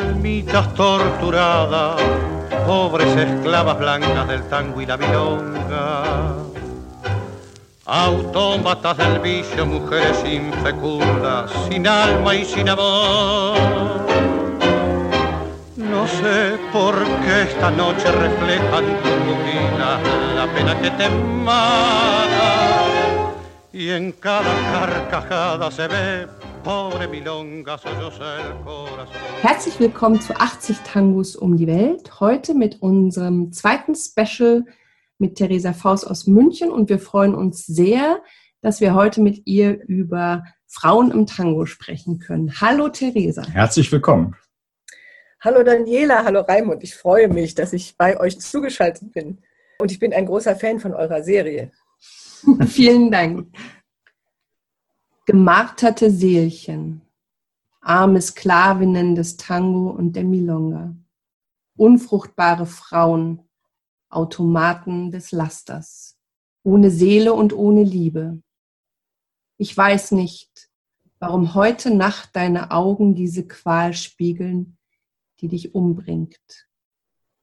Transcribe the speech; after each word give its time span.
almitas 0.00 0.72
torturadas, 0.74 2.00
pobres 2.66 3.16
esclavas 3.16 3.78
blancas 3.78 4.28
del 4.28 4.42
tango 4.48 4.80
y 4.80 4.86
la 4.86 4.96
milonga. 4.96 6.02
Autómatas 7.86 8.96
del 8.96 9.18
vicio, 9.18 9.66
mujeres 9.66 10.22
infecundas, 10.24 11.50
sin 11.68 11.86
alma 11.86 12.34
y 12.34 12.44
sin 12.44 12.68
amor. 12.68 13.58
No 15.76 16.06
sé 16.06 16.56
por 16.72 16.94
qué 17.22 17.42
esta 17.42 17.70
noche 17.70 18.10
reflejan 18.12 18.84
tus 19.02 19.12
pupilas 19.26 20.00
la 20.36 20.46
pena 20.54 20.80
que 20.80 20.90
te 20.92 21.08
mata. 21.08 22.80
Y 23.72 23.90
en 23.90 24.12
cada 24.12 24.54
carcajada 24.72 25.70
se 25.70 25.88
ve 25.88 26.28
Herzlich 29.40 29.80
willkommen 29.80 30.20
zu 30.20 30.38
80 30.38 30.78
Tangos 30.80 31.34
um 31.34 31.56
die 31.56 31.66
Welt. 31.66 32.20
Heute 32.20 32.54
mit 32.54 32.82
unserem 32.82 33.50
zweiten 33.52 33.94
Special 33.94 34.66
mit 35.18 35.36
Theresa 35.36 35.72
Faust 35.72 36.06
aus 36.06 36.26
München 36.26 36.70
und 36.70 36.90
wir 36.90 36.98
freuen 36.98 37.34
uns 37.34 37.64
sehr, 37.64 38.22
dass 38.60 38.82
wir 38.82 38.94
heute 38.94 39.22
mit 39.22 39.46
ihr 39.46 39.82
über 39.86 40.44
Frauen 40.66 41.10
im 41.10 41.26
Tango 41.26 41.64
sprechen 41.64 42.18
können. 42.18 42.60
Hallo 42.60 42.90
Theresa. 42.90 43.46
Herzlich 43.48 43.90
willkommen. 43.90 44.36
Hallo 45.40 45.62
Daniela, 45.62 46.24
hallo 46.24 46.40
Raimund. 46.40 46.82
Ich 46.84 46.94
freue 46.94 47.28
mich, 47.28 47.54
dass 47.54 47.72
ich 47.72 47.96
bei 47.96 48.20
euch 48.20 48.38
zugeschaltet 48.38 49.12
bin. 49.14 49.38
Und 49.78 49.90
ich 49.90 49.98
bin 49.98 50.12
ein 50.12 50.26
großer 50.26 50.54
Fan 50.56 50.78
von 50.78 50.92
eurer 50.92 51.22
Serie. 51.22 51.72
Vielen 52.66 53.10
Dank 53.10 53.48
gemarterte 55.30 56.10
Seelchen, 56.10 57.02
arme 57.80 58.20
Sklavinnen 58.20 59.14
des 59.14 59.36
Tango 59.36 59.90
und 59.90 60.16
der 60.16 60.24
Milonga, 60.24 60.96
unfruchtbare 61.76 62.66
Frauen, 62.66 63.48
Automaten 64.08 65.12
des 65.12 65.30
Lasters, 65.30 66.18
ohne 66.64 66.90
Seele 66.90 67.32
und 67.32 67.52
ohne 67.52 67.84
Liebe. 67.84 68.42
Ich 69.56 69.76
weiß 69.76 70.10
nicht, 70.10 70.68
warum 71.20 71.54
heute 71.54 71.94
Nacht 71.94 72.30
deine 72.34 72.72
Augen 72.72 73.14
diese 73.14 73.46
Qual 73.46 73.94
spiegeln, 73.94 74.78
die 75.38 75.46
dich 75.46 75.76
umbringt. 75.76 76.68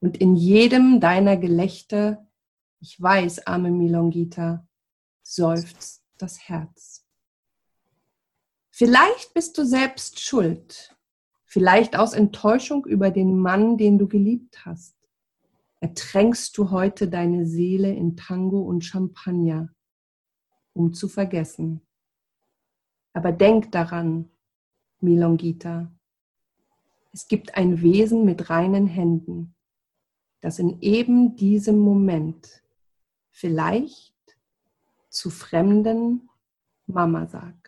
Und 0.02 0.18
in 0.18 0.36
jedem 0.36 1.00
deiner 1.00 1.38
Gelächter, 1.38 2.28
ich 2.82 3.02
weiß, 3.02 3.48
arme 3.48 3.72
Milongita, 3.72 4.68
seufzt 5.24 6.04
das 6.18 6.50
Herz. 6.50 7.07
Vielleicht 8.78 9.34
bist 9.34 9.58
du 9.58 9.66
selbst 9.66 10.20
schuld, 10.20 10.96
vielleicht 11.46 11.98
aus 11.98 12.14
Enttäuschung 12.14 12.86
über 12.86 13.10
den 13.10 13.36
Mann, 13.36 13.76
den 13.80 13.98
du 13.98 14.08
geliebt 14.08 14.68
hast. 14.68 14.96
Ertränkst 15.80 16.56
du 16.56 16.70
heute 16.70 17.08
deine 17.08 17.48
Seele 17.48 17.92
in 17.92 18.16
Tango 18.16 18.62
und 18.62 18.86
Champagner, 18.86 19.74
um 20.74 20.94
zu 20.94 21.08
vergessen. 21.08 21.82
Aber 23.14 23.32
denk 23.32 23.72
daran, 23.72 24.30
Milongita, 25.00 25.92
es 27.12 27.28
gibt 27.28 27.56
ein 27.56 27.82
Wesen 27.82 28.26
mit 28.26 28.52
reinen 28.52 28.86
Händen, 28.86 29.56
das 30.40 30.60
in 30.60 30.82
eben 30.82 31.36
diesem 31.36 31.80
Moment 31.80 32.62
vielleicht 33.32 34.38
zu 35.10 35.32
Fremden 35.32 36.30
Mama 36.86 37.26
sagt. 37.26 37.67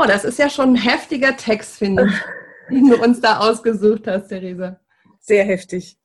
Oh, 0.00 0.04
das 0.06 0.24
ist 0.24 0.38
ja 0.38 0.48
schon 0.48 0.74
ein 0.74 0.76
heftiger 0.76 1.36
Text, 1.36 1.78
finde 1.78 2.06
ich, 2.06 2.70
den 2.70 2.88
du 2.88 3.02
uns 3.02 3.20
da 3.20 3.40
ausgesucht 3.40 4.06
hast, 4.06 4.28
Theresa. 4.28 4.80
Sehr 5.18 5.42
heftig. 5.42 5.98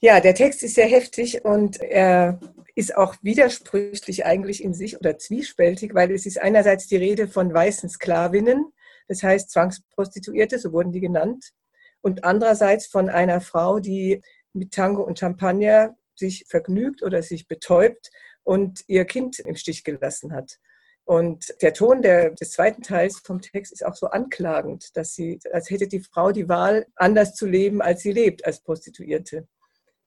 Ja, 0.00 0.18
der 0.18 0.34
Text 0.34 0.64
ist 0.64 0.74
sehr 0.74 0.88
heftig 0.88 1.44
und 1.44 1.80
er 1.80 2.40
ist 2.74 2.96
auch 2.96 3.14
widersprüchlich 3.22 4.26
eigentlich 4.26 4.64
in 4.64 4.74
sich 4.74 4.98
oder 4.98 5.16
zwiespältig, 5.16 5.94
weil 5.94 6.10
es 6.10 6.26
ist 6.26 6.42
einerseits 6.42 6.88
die 6.88 6.96
Rede 6.96 7.28
von 7.28 7.54
weißen 7.54 7.88
Sklavinnen, 7.88 8.72
das 9.06 9.22
heißt 9.22 9.48
Zwangsprostituierte, 9.48 10.58
so 10.58 10.72
wurden 10.72 10.90
die 10.90 11.00
genannt, 11.00 11.52
und 12.00 12.24
andererseits 12.24 12.88
von 12.88 13.08
einer 13.08 13.40
Frau, 13.40 13.78
die 13.78 14.22
mit 14.54 14.72
Tango 14.72 15.04
und 15.04 15.20
Champagner 15.20 15.94
sich 16.16 16.46
vergnügt 16.48 17.00
oder 17.04 17.22
sich 17.22 17.46
betäubt 17.46 18.10
und 18.42 18.82
ihr 18.88 19.04
Kind 19.04 19.38
im 19.38 19.54
Stich 19.54 19.84
gelassen 19.84 20.32
hat. 20.32 20.58
Und 21.04 21.54
der 21.60 21.74
Ton 21.74 22.00
der, 22.00 22.30
des 22.30 22.52
zweiten 22.52 22.82
Teils 22.82 23.18
vom 23.18 23.42
Text 23.42 23.72
ist 23.72 23.84
auch 23.84 23.94
so 23.94 24.06
anklagend, 24.06 24.96
dass 24.96 25.14
sie, 25.14 25.38
als 25.52 25.68
hätte 25.68 25.86
die 25.86 26.00
Frau 26.00 26.32
die 26.32 26.48
Wahl, 26.48 26.86
anders 26.96 27.34
zu 27.34 27.46
leben, 27.46 27.82
als 27.82 28.02
sie 28.02 28.12
lebt, 28.12 28.46
als 28.46 28.60
Prostituierte. 28.60 29.46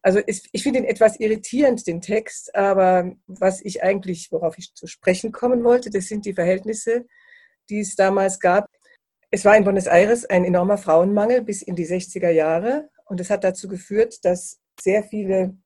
Also 0.01 0.21
ich, 0.25 0.49
ich 0.51 0.63
finde 0.63 0.79
ihn 0.79 0.85
etwas 0.85 1.19
irritierend, 1.19 1.85
den 1.85 2.01
Text, 2.01 2.55
aber 2.55 3.11
was 3.27 3.61
ich 3.63 3.83
eigentlich, 3.83 4.31
worauf 4.31 4.57
ich 4.57 4.73
zu 4.73 4.87
sprechen 4.87 5.31
kommen 5.31 5.63
wollte, 5.63 5.91
das 5.91 6.07
sind 6.07 6.25
die 6.25 6.33
Verhältnisse, 6.33 7.05
die 7.69 7.81
es 7.81 7.95
damals 7.95 8.39
gab. 8.39 8.67
Es 9.29 9.45
war 9.45 9.55
in 9.57 9.65
Buenos 9.65 9.87
Aires 9.87 10.25
ein 10.25 10.45
enormer 10.45 10.77
Frauenmangel 10.77 11.41
bis 11.41 11.61
in 11.61 11.75
die 11.75 11.85
60er 11.85 12.29
Jahre 12.29 12.89
und 13.05 13.19
es 13.19 13.29
hat 13.29 13.43
dazu 13.43 13.67
geführt, 13.67 14.23
dass 14.23 14.59
sehr 14.79 15.03
viele 15.03 15.57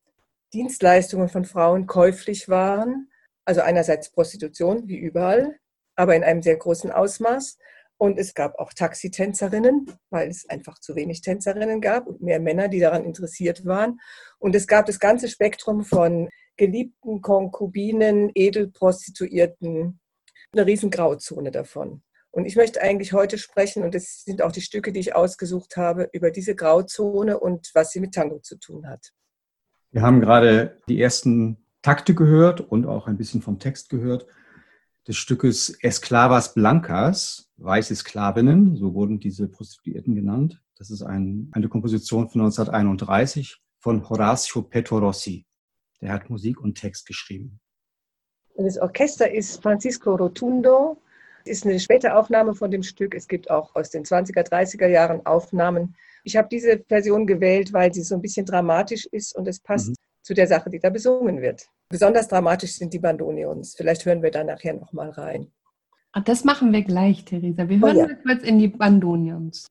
Dienstleistungen 0.54 1.30
von 1.30 1.46
Frauen 1.46 1.86
käuflich 1.86 2.50
waren 2.50 3.11
also 3.52 3.62
einerseits 3.64 4.10
Prostitution, 4.10 4.88
wie 4.88 4.98
überall, 4.98 5.58
aber 5.98 6.16
in 6.16 6.24
einem 6.24 6.42
sehr 6.42 6.56
großen 6.56 6.90
Ausmaß. 6.90 7.58
Und 7.98 8.18
es 8.18 8.34
gab 8.34 8.58
auch 8.60 8.72
Taxitänzerinnen, 8.72 9.92
weil 10.10 10.30
es 10.30 10.50
einfach 10.50 10.80
zu 10.80 10.96
wenig 10.96 11.20
Tänzerinnen 11.20 11.82
gab 11.82 12.08
und 12.08 12.22
mehr 12.22 12.40
Männer, 12.40 12.70
die 12.70 12.80
daran 12.80 13.04
interessiert 13.04 13.66
waren. 13.66 14.00
Und 14.40 14.56
es 14.56 14.68
gab 14.68 14.86
das 14.86 15.02
ganze 15.02 15.28
Spektrum 15.28 15.84
von 15.84 16.30
geliebten 16.56 17.22
Konkubinen, 17.22 18.32
Edelprostituierten, 18.34 20.00
eine 20.54 20.66
riesen 20.66 20.90
Grauzone 20.90 21.52
davon. 21.52 22.02
Und 22.32 22.46
ich 22.46 22.56
möchte 22.56 22.82
eigentlich 22.82 23.12
heute 23.12 23.38
sprechen, 23.38 23.84
und 23.84 23.94
das 23.94 24.24
sind 24.24 24.42
auch 24.42 24.54
die 24.54 24.62
Stücke, 24.62 24.94
die 24.94 25.02
ich 25.02 25.14
ausgesucht 25.14 25.76
habe, 25.76 26.10
über 26.14 26.32
diese 26.32 26.56
Grauzone 26.56 27.38
und 27.38 27.70
was 27.74 27.92
sie 27.92 28.00
mit 28.00 28.14
Tango 28.14 28.40
zu 28.40 28.58
tun 28.58 28.88
hat. 28.88 29.12
Wir 29.92 30.04
haben 30.04 30.22
gerade 30.22 30.80
die 30.88 31.02
ersten 31.02 31.61
Takte 31.82 32.14
gehört 32.14 32.62
und 32.62 32.86
auch 32.86 33.08
ein 33.08 33.18
bisschen 33.18 33.42
vom 33.42 33.60
Text 33.60 33.90
gehört 33.90 34.28
des 35.08 35.18
Stückes 35.18 35.78
Esclavas 35.82 36.54
Blancas, 36.54 37.50
weiße 37.58 37.96
Sklavinnen, 37.96 38.76
so 38.76 38.94
wurden 38.94 39.20
diese 39.20 39.48
Prostituierten 39.48 40.16
genannt. 40.16 40.62
Das 40.78 40.92
ist 40.92 41.02
ein, 41.02 41.50
eine 41.54 41.70
Komposition 41.70 42.30
von 42.30 42.42
1931 42.42 43.62
von 43.80 44.08
Horacio 44.08 44.62
Petorossi. 44.62 45.46
Der 46.02 46.12
hat 46.12 46.30
Musik 46.30 46.62
und 46.62 46.76
Text 46.76 47.08
geschrieben. 47.08 47.60
Das 48.56 48.78
Orchester 48.78 49.32
ist 49.32 49.62
Francisco 49.62 50.16
Rotundo. 50.16 51.02
Das 51.46 51.58
ist 51.58 51.66
eine 51.66 51.80
späte 51.80 52.16
Aufnahme 52.16 52.54
von 52.54 52.70
dem 52.70 52.84
Stück. 52.84 53.16
Es 53.16 53.28
gibt 53.28 53.50
auch 53.50 53.76
aus 53.76 53.90
den 53.90 54.04
20er, 54.04 54.48
30er 54.48 54.88
Jahren 54.88 55.26
Aufnahmen. 55.26 55.96
Ich 56.24 56.36
habe 56.38 56.48
diese 56.52 56.84
Version 56.88 57.26
gewählt, 57.26 57.74
weil 57.74 57.92
sie 57.92 58.04
so 58.04 58.14
ein 58.16 58.22
bisschen 58.22 58.46
dramatisch 58.46 59.08
ist 59.08 59.36
und 59.36 59.48
es 59.48 59.60
passt 59.60 59.90
mhm 59.90 59.96
zu 60.22 60.34
der 60.34 60.48
Sache, 60.48 60.70
die 60.70 60.80
da 60.80 60.90
besungen 60.90 61.42
wird. 61.42 61.68
Besonders 61.90 62.28
dramatisch 62.28 62.74
sind 62.74 62.94
die 62.94 63.00
Bandoneons. 63.00 63.76
Vielleicht 63.76 64.06
hören 64.06 64.22
wir 64.22 64.32
da 64.32 64.44
nachher 64.44 64.74
nochmal 64.74 65.10
rein. 65.10 65.52
Ach, 66.14 66.24
das 66.24 66.44
machen 66.44 66.74
wir 66.74 66.84
gleich, 66.84 67.26
Theresa. 67.26 67.68
Wir 67.68 67.80
hören 67.80 67.98
oh 67.98 68.00
ja. 68.00 68.16
kurz 68.16 68.44
in 68.44 68.60
die 68.60 68.68
Bandoneons. 68.68 69.68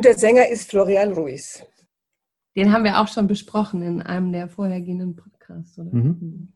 Und 0.00 0.06
der 0.06 0.16
Sänger 0.16 0.48
ist 0.48 0.70
Florian 0.70 1.12
Ruiz. 1.12 1.62
Den 2.56 2.72
haben 2.72 2.84
wir 2.84 3.02
auch 3.02 3.08
schon 3.08 3.26
besprochen 3.26 3.82
in 3.82 4.00
einem 4.00 4.32
der 4.32 4.48
vorhergehenden 4.48 5.14
Podcasts. 5.14 5.78
Oder? 5.78 5.94
Mhm. 5.94 6.54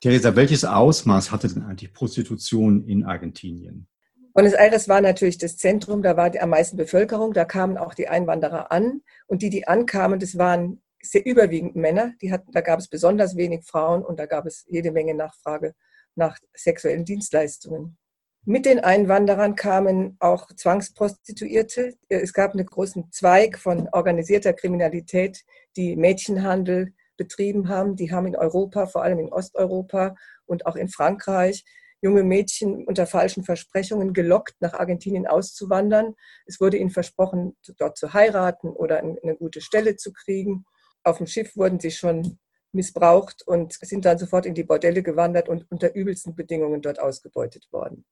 Theresa, 0.00 0.36
welches 0.36 0.64
Ausmaß 0.64 1.32
hatte 1.32 1.48
denn 1.48 1.64
eigentlich 1.64 1.92
Prostitution 1.92 2.86
in 2.86 3.02
Argentinien? 3.02 3.88
Buenos 4.32 4.52
Aires 4.52 4.88
war 4.88 5.00
natürlich 5.00 5.38
das 5.38 5.56
Zentrum, 5.56 6.04
da 6.04 6.16
war 6.16 6.30
die 6.30 6.38
am 6.38 6.50
meisten 6.50 6.76
Bevölkerung, 6.76 7.32
da 7.32 7.44
kamen 7.44 7.76
auch 7.76 7.94
die 7.94 8.06
Einwanderer 8.06 8.70
an. 8.70 9.00
Und 9.26 9.42
die, 9.42 9.50
die 9.50 9.66
ankamen, 9.66 10.20
das 10.20 10.38
waren 10.38 10.80
sehr 11.02 11.26
überwiegend 11.26 11.74
Männer. 11.74 12.12
Die 12.22 12.30
hatten, 12.30 12.52
da 12.52 12.60
gab 12.60 12.78
es 12.78 12.86
besonders 12.86 13.36
wenig 13.36 13.64
Frauen 13.64 14.04
und 14.04 14.20
da 14.20 14.26
gab 14.26 14.46
es 14.46 14.64
jede 14.68 14.92
Menge 14.92 15.16
Nachfrage 15.16 15.74
nach 16.14 16.38
sexuellen 16.54 17.04
Dienstleistungen. 17.04 17.98
Mit 18.44 18.66
den 18.66 18.80
Einwanderern 18.80 19.54
kamen 19.54 20.16
auch 20.18 20.48
Zwangsprostituierte. 20.48 21.94
Es 22.08 22.32
gab 22.32 22.54
einen 22.54 22.66
großen 22.66 23.12
Zweig 23.12 23.56
von 23.56 23.88
organisierter 23.92 24.52
Kriminalität, 24.52 25.44
die 25.76 25.94
Mädchenhandel 25.94 26.92
betrieben 27.16 27.68
haben. 27.68 27.94
Die 27.94 28.10
haben 28.10 28.26
in 28.26 28.34
Europa, 28.34 28.86
vor 28.86 29.04
allem 29.04 29.20
in 29.20 29.32
Osteuropa 29.32 30.16
und 30.44 30.66
auch 30.66 30.74
in 30.74 30.88
Frankreich, 30.88 31.64
junge 32.00 32.24
Mädchen 32.24 32.84
unter 32.84 33.06
falschen 33.06 33.44
Versprechungen 33.44 34.12
gelockt, 34.12 34.56
nach 34.58 34.74
Argentinien 34.74 35.28
auszuwandern. 35.28 36.16
Es 36.44 36.60
wurde 36.60 36.78
ihnen 36.78 36.90
versprochen, 36.90 37.56
dort 37.78 37.96
zu 37.96 38.12
heiraten 38.12 38.70
oder 38.70 38.98
eine 38.98 39.36
gute 39.36 39.60
Stelle 39.60 39.94
zu 39.94 40.12
kriegen. 40.12 40.64
Auf 41.04 41.18
dem 41.18 41.28
Schiff 41.28 41.56
wurden 41.56 41.78
sie 41.78 41.92
schon 41.92 42.40
missbraucht 42.72 43.46
und 43.46 43.74
sind 43.74 44.04
dann 44.04 44.18
sofort 44.18 44.46
in 44.46 44.54
die 44.54 44.64
Bordelle 44.64 45.04
gewandert 45.04 45.48
und 45.48 45.70
unter 45.70 45.94
übelsten 45.94 46.34
Bedingungen 46.34 46.82
dort 46.82 46.98
ausgebeutet 46.98 47.68
worden. 47.70 48.04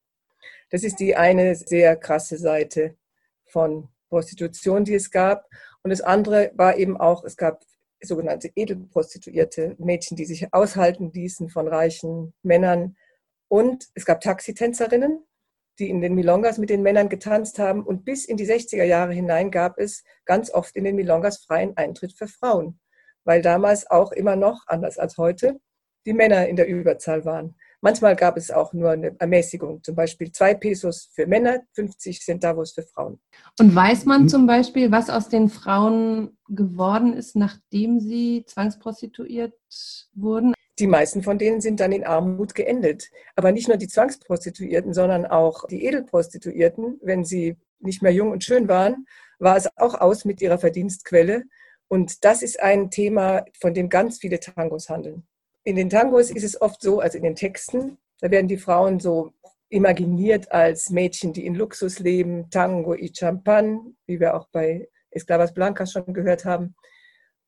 Das 0.70 0.84
ist 0.84 1.00
die 1.00 1.16
eine 1.16 1.54
sehr 1.54 1.96
krasse 1.96 2.38
Seite 2.38 2.96
von 3.44 3.88
Prostitution, 4.08 4.84
die 4.84 4.94
es 4.94 5.10
gab. 5.10 5.46
Und 5.82 5.90
das 5.90 6.00
andere 6.00 6.52
war 6.54 6.76
eben 6.76 6.96
auch, 6.96 7.24
es 7.24 7.36
gab 7.36 7.62
sogenannte 8.02 8.50
Edelprostituierte, 8.54 9.76
Mädchen, 9.78 10.16
die 10.16 10.24
sich 10.24 10.52
aushalten 10.52 11.12
ließen 11.12 11.50
von 11.50 11.68
reichen 11.68 12.32
Männern. 12.42 12.96
Und 13.48 13.88
es 13.94 14.04
gab 14.04 14.20
Taxitänzerinnen, 14.20 15.24
die 15.78 15.90
in 15.90 16.00
den 16.00 16.14
Milongas 16.14 16.58
mit 16.58 16.70
den 16.70 16.82
Männern 16.82 17.08
getanzt 17.08 17.58
haben. 17.58 17.82
Und 17.82 18.04
bis 18.04 18.24
in 18.24 18.36
die 18.36 18.46
60er 18.46 18.84
Jahre 18.84 19.12
hinein 19.12 19.50
gab 19.50 19.78
es 19.78 20.04
ganz 20.24 20.50
oft 20.52 20.76
in 20.76 20.84
den 20.84 20.96
Milongas 20.96 21.38
freien 21.44 21.76
Eintritt 21.76 22.12
für 22.16 22.28
Frauen, 22.28 22.78
weil 23.24 23.42
damals 23.42 23.90
auch 23.90 24.12
immer 24.12 24.36
noch, 24.36 24.66
anders 24.66 24.98
als 24.98 25.18
heute, 25.18 25.60
die 26.06 26.12
Männer 26.12 26.46
in 26.48 26.56
der 26.56 26.68
Überzahl 26.68 27.24
waren. 27.24 27.56
Manchmal 27.82 28.14
gab 28.14 28.36
es 28.36 28.50
auch 28.50 28.74
nur 28.74 28.90
eine 28.90 29.18
Ermäßigung, 29.18 29.82
zum 29.82 29.94
Beispiel 29.94 30.30
zwei 30.32 30.52
Pesos 30.52 31.08
für 31.14 31.26
Männer, 31.26 31.60
50 31.72 32.20
Centavos 32.20 32.72
für 32.72 32.82
Frauen. 32.82 33.18
Und 33.58 33.74
weiß 33.74 34.04
man 34.04 34.28
zum 34.28 34.46
Beispiel, 34.46 34.90
was 34.92 35.08
aus 35.08 35.30
den 35.30 35.48
Frauen 35.48 36.36
geworden 36.48 37.14
ist, 37.14 37.36
nachdem 37.36 38.00
sie 38.00 38.44
zwangsprostituiert 38.46 39.54
wurden? 40.12 40.52
Die 40.78 40.86
meisten 40.86 41.22
von 41.22 41.38
denen 41.38 41.62
sind 41.62 41.80
dann 41.80 41.92
in 41.92 42.04
Armut 42.04 42.54
geendet. 42.54 43.10
Aber 43.34 43.50
nicht 43.50 43.68
nur 43.68 43.78
die 43.78 43.88
Zwangsprostituierten, 43.88 44.92
sondern 44.92 45.24
auch 45.24 45.66
die 45.66 45.84
Edelprostituierten, 45.84 46.98
wenn 47.02 47.24
sie 47.24 47.56
nicht 47.78 48.02
mehr 48.02 48.12
jung 48.12 48.30
und 48.30 48.44
schön 48.44 48.68
waren, 48.68 49.06
war 49.38 49.56
es 49.56 49.68
auch 49.78 49.94
aus 49.94 50.26
mit 50.26 50.42
ihrer 50.42 50.58
Verdienstquelle. 50.58 51.44
Und 51.88 52.24
das 52.24 52.42
ist 52.42 52.60
ein 52.60 52.90
Thema, 52.90 53.44
von 53.58 53.72
dem 53.72 53.88
ganz 53.88 54.18
viele 54.18 54.38
Tangos 54.38 54.90
handeln 54.90 55.26
in 55.70 55.76
den 55.76 55.90
Tangos 55.90 56.30
ist 56.30 56.44
es 56.44 56.60
oft 56.60 56.82
so, 56.82 57.00
also 57.00 57.16
in 57.16 57.24
den 57.24 57.36
Texten, 57.36 57.96
da 58.20 58.30
werden 58.30 58.48
die 58.48 58.58
Frauen 58.58 59.00
so 59.00 59.32
imaginiert 59.68 60.50
als 60.50 60.90
Mädchen, 60.90 61.32
die 61.32 61.46
in 61.46 61.54
Luxus 61.54 62.00
leben, 62.00 62.50
Tango 62.50 62.94
y 62.94 63.12
Champan, 63.14 63.96
wie 64.06 64.18
wir 64.18 64.34
auch 64.34 64.48
bei 64.50 64.88
Esclavas 65.10 65.54
Blancas 65.54 65.92
schon 65.92 66.12
gehört 66.12 66.44
haben. 66.44 66.74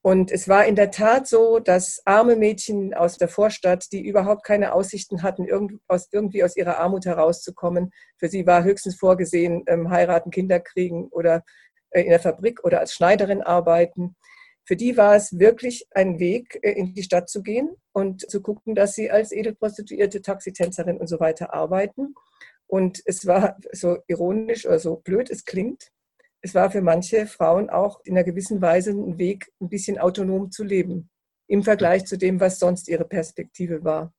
Und 0.04 0.32
es 0.32 0.48
war 0.48 0.66
in 0.66 0.74
der 0.74 0.90
Tat 0.90 1.28
so, 1.28 1.60
dass 1.60 2.02
arme 2.04 2.34
Mädchen 2.34 2.92
aus 2.92 3.18
der 3.18 3.28
Vorstadt, 3.28 3.86
die 3.92 4.04
überhaupt 4.04 4.44
keine 4.44 4.72
Aussichten 4.72 5.22
hatten, 5.22 5.46
irgendwie 5.46 6.42
aus 6.44 6.56
ihrer 6.56 6.78
Armut 6.78 7.06
herauszukommen, 7.06 7.92
für 8.18 8.28
sie 8.28 8.46
war 8.46 8.64
höchstens 8.64 8.96
vorgesehen, 8.96 9.62
ähm, 9.66 9.90
heiraten, 9.90 10.30
Kinder 10.30 10.58
kriegen 10.58 11.08
oder 11.08 11.44
äh, 11.90 12.02
in 12.02 12.10
der 12.10 12.20
Fabrik 12.20 12.64
oder 12.64 12.80
als 12.80 12.94
Schneiderin 12.94 13.42
arbeiten. 13.42 14.16
Für 14.64 14.76
die 14.76 14.96
war 14.96 15.16
es 15.16 15.38
wirklich 15.38 15.86
ein 15.90 16.18
Weg, 16.18 16.58
äh, 16.62 16.72
in 16.72 16.94
die 16.94 17.02
Stadt 17.02 17.28
zu 17.28 17.42
gehen 17.42 17.70
und 17.92 18.28
zu 18.30 18.42
gucken, 18.42 18.74
dass 18.74 18.94
sie 18.94 19.10
als 19.10 19.32
Edelprostituierte, 19.32 20.22
Taxitänzerin 20.22 20.98
und 20.98 21.08
so 21.08 21.20
weiter 21.20 21.52
arbeiten. 21.52 22.14
Und 22.66 23.02
es 23.04 23.26
war 23.26 23.56
so 23.72 23.98
ironisch 24.06 24.66
oder 24.66 24.78
so 24.78 24.96
blöd 24.96 25.30
es 25.30 25.44
klingt, 25.44 25.92
es 26.42 26.54
war 26.56 26.70
für 26.70 26.82
manche 26.82 27.26
Frauen 27.26 27.70
auch 27.70 28.00
in 28.04 28.14
einer 28.14 28.24
gewissen 28.24 28.60
Weise 28.60 28.90
ein 28.90 29.16
Weg, 29.16 29.52
ein 29.60 29.68
bisschen 29.68 29.98
autonom 29.98 30.50
zu 30.50 30.64
leben, 30.64 31.08
im 31.46 31.62
Vergleich 31.62 32.04
zu 32.04 32.18
dem, 32.18 32.40
was 32.40 32.58
sonst 32.58 32.88
ihre 32.88 33.04
Perspektive 33.04 33.84
war. 33.84 34.12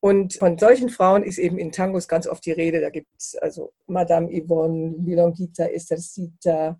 Und 0.00 0.34
von 0.34 0.58
solchen 0.58 0.90
Frauen 0.90 1.24
ist 1.24 1.38
eben 1.38 1.58
in 1.58 1.72
Tangos 1.72 2.06
ganz 2.06 2.26
oft 2.26 2.44
die 2.44 2.52
Rede. 2.52 2.80
Da 2.80 2.90
gibt 2.90 3.08
es 3.18 3.34
also 3.34 3.72
Madame 3.86 4.28
Yvonne, 4.30 4.94
Milonguita, 4.98 5.66
Estercita, 5.66 6.78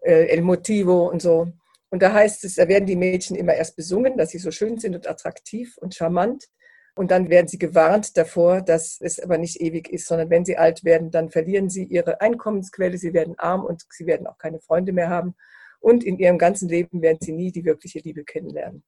äh, 0.00 0.26
El 0.28 0.42
Motivo 0.42 1.10
und 1.10 1.20
so. 1.20 1.52
Und 1.96 2.02
da 2.02 2.12
heißt 2.12 2.44
es, 2.44 2.56
da 2.56 2.68
werden 2.68 2.84
die 2.84 2.94
Mädchen 2.94 3.36
immer 3.36 3.54
erst 3.54 3.74
besungen, 3.74 4.18
dass 4.18 4.28
sie 4.28 4.36
so 4.36 4.50
schön 4.50 4.76
sind 4.76 4.94
und 4.94 5.08
attraktiv 5.08 5.78
und 5.78 5.94
charmant. 5.94 6.44
Und 6.94 7.10
dann 7.10 7.30
werden 7.30 7.48
sie 7.48 7.56
gewarnt 7.56 8.18
davor, 8.18 8.60
dass 8.60 8.98
es 9.00 9.18
aber 9.18 9.38
nicht 9.38 9.62
ewig 9.62 9.88
ist, 9.88 10.06
sondern 10.06 10.28
wenn 10.28 10.44
sie 10.44 10.58
alt 10.58 10.84
werden, 10.84 11.10
dann 11.10 11.30
verlieren 11.30 11.70
sie 11.70 11.84
ihre 11.84 12.20
Einkommensquelle, 12.20 12.98
sie 12.98 13.14
werden 13.14 13.38
arm 13.38 13.64
und 13.64 13.86
sie 13.88 14.04
werden 14.04 14.26
auch 14.26 14.36
keine 14.36 14.60
Freunde 14.60 14.92
mehr 14.92 15.08
haben. 15.08 15.36
Und 15.80 16.04
in 16.04 16.18
ihrem 16.18 16.36
ganzen 16.36 16.68
Leben 16.68 17.00
werden 17.00 17.16
sie 17.22 17.32
nie 17.32 17.50
die 17.50 17.64
wirkliche 17.64 18.00
Liebe 18.00 18.24
kennenlernen. 18.24 18.84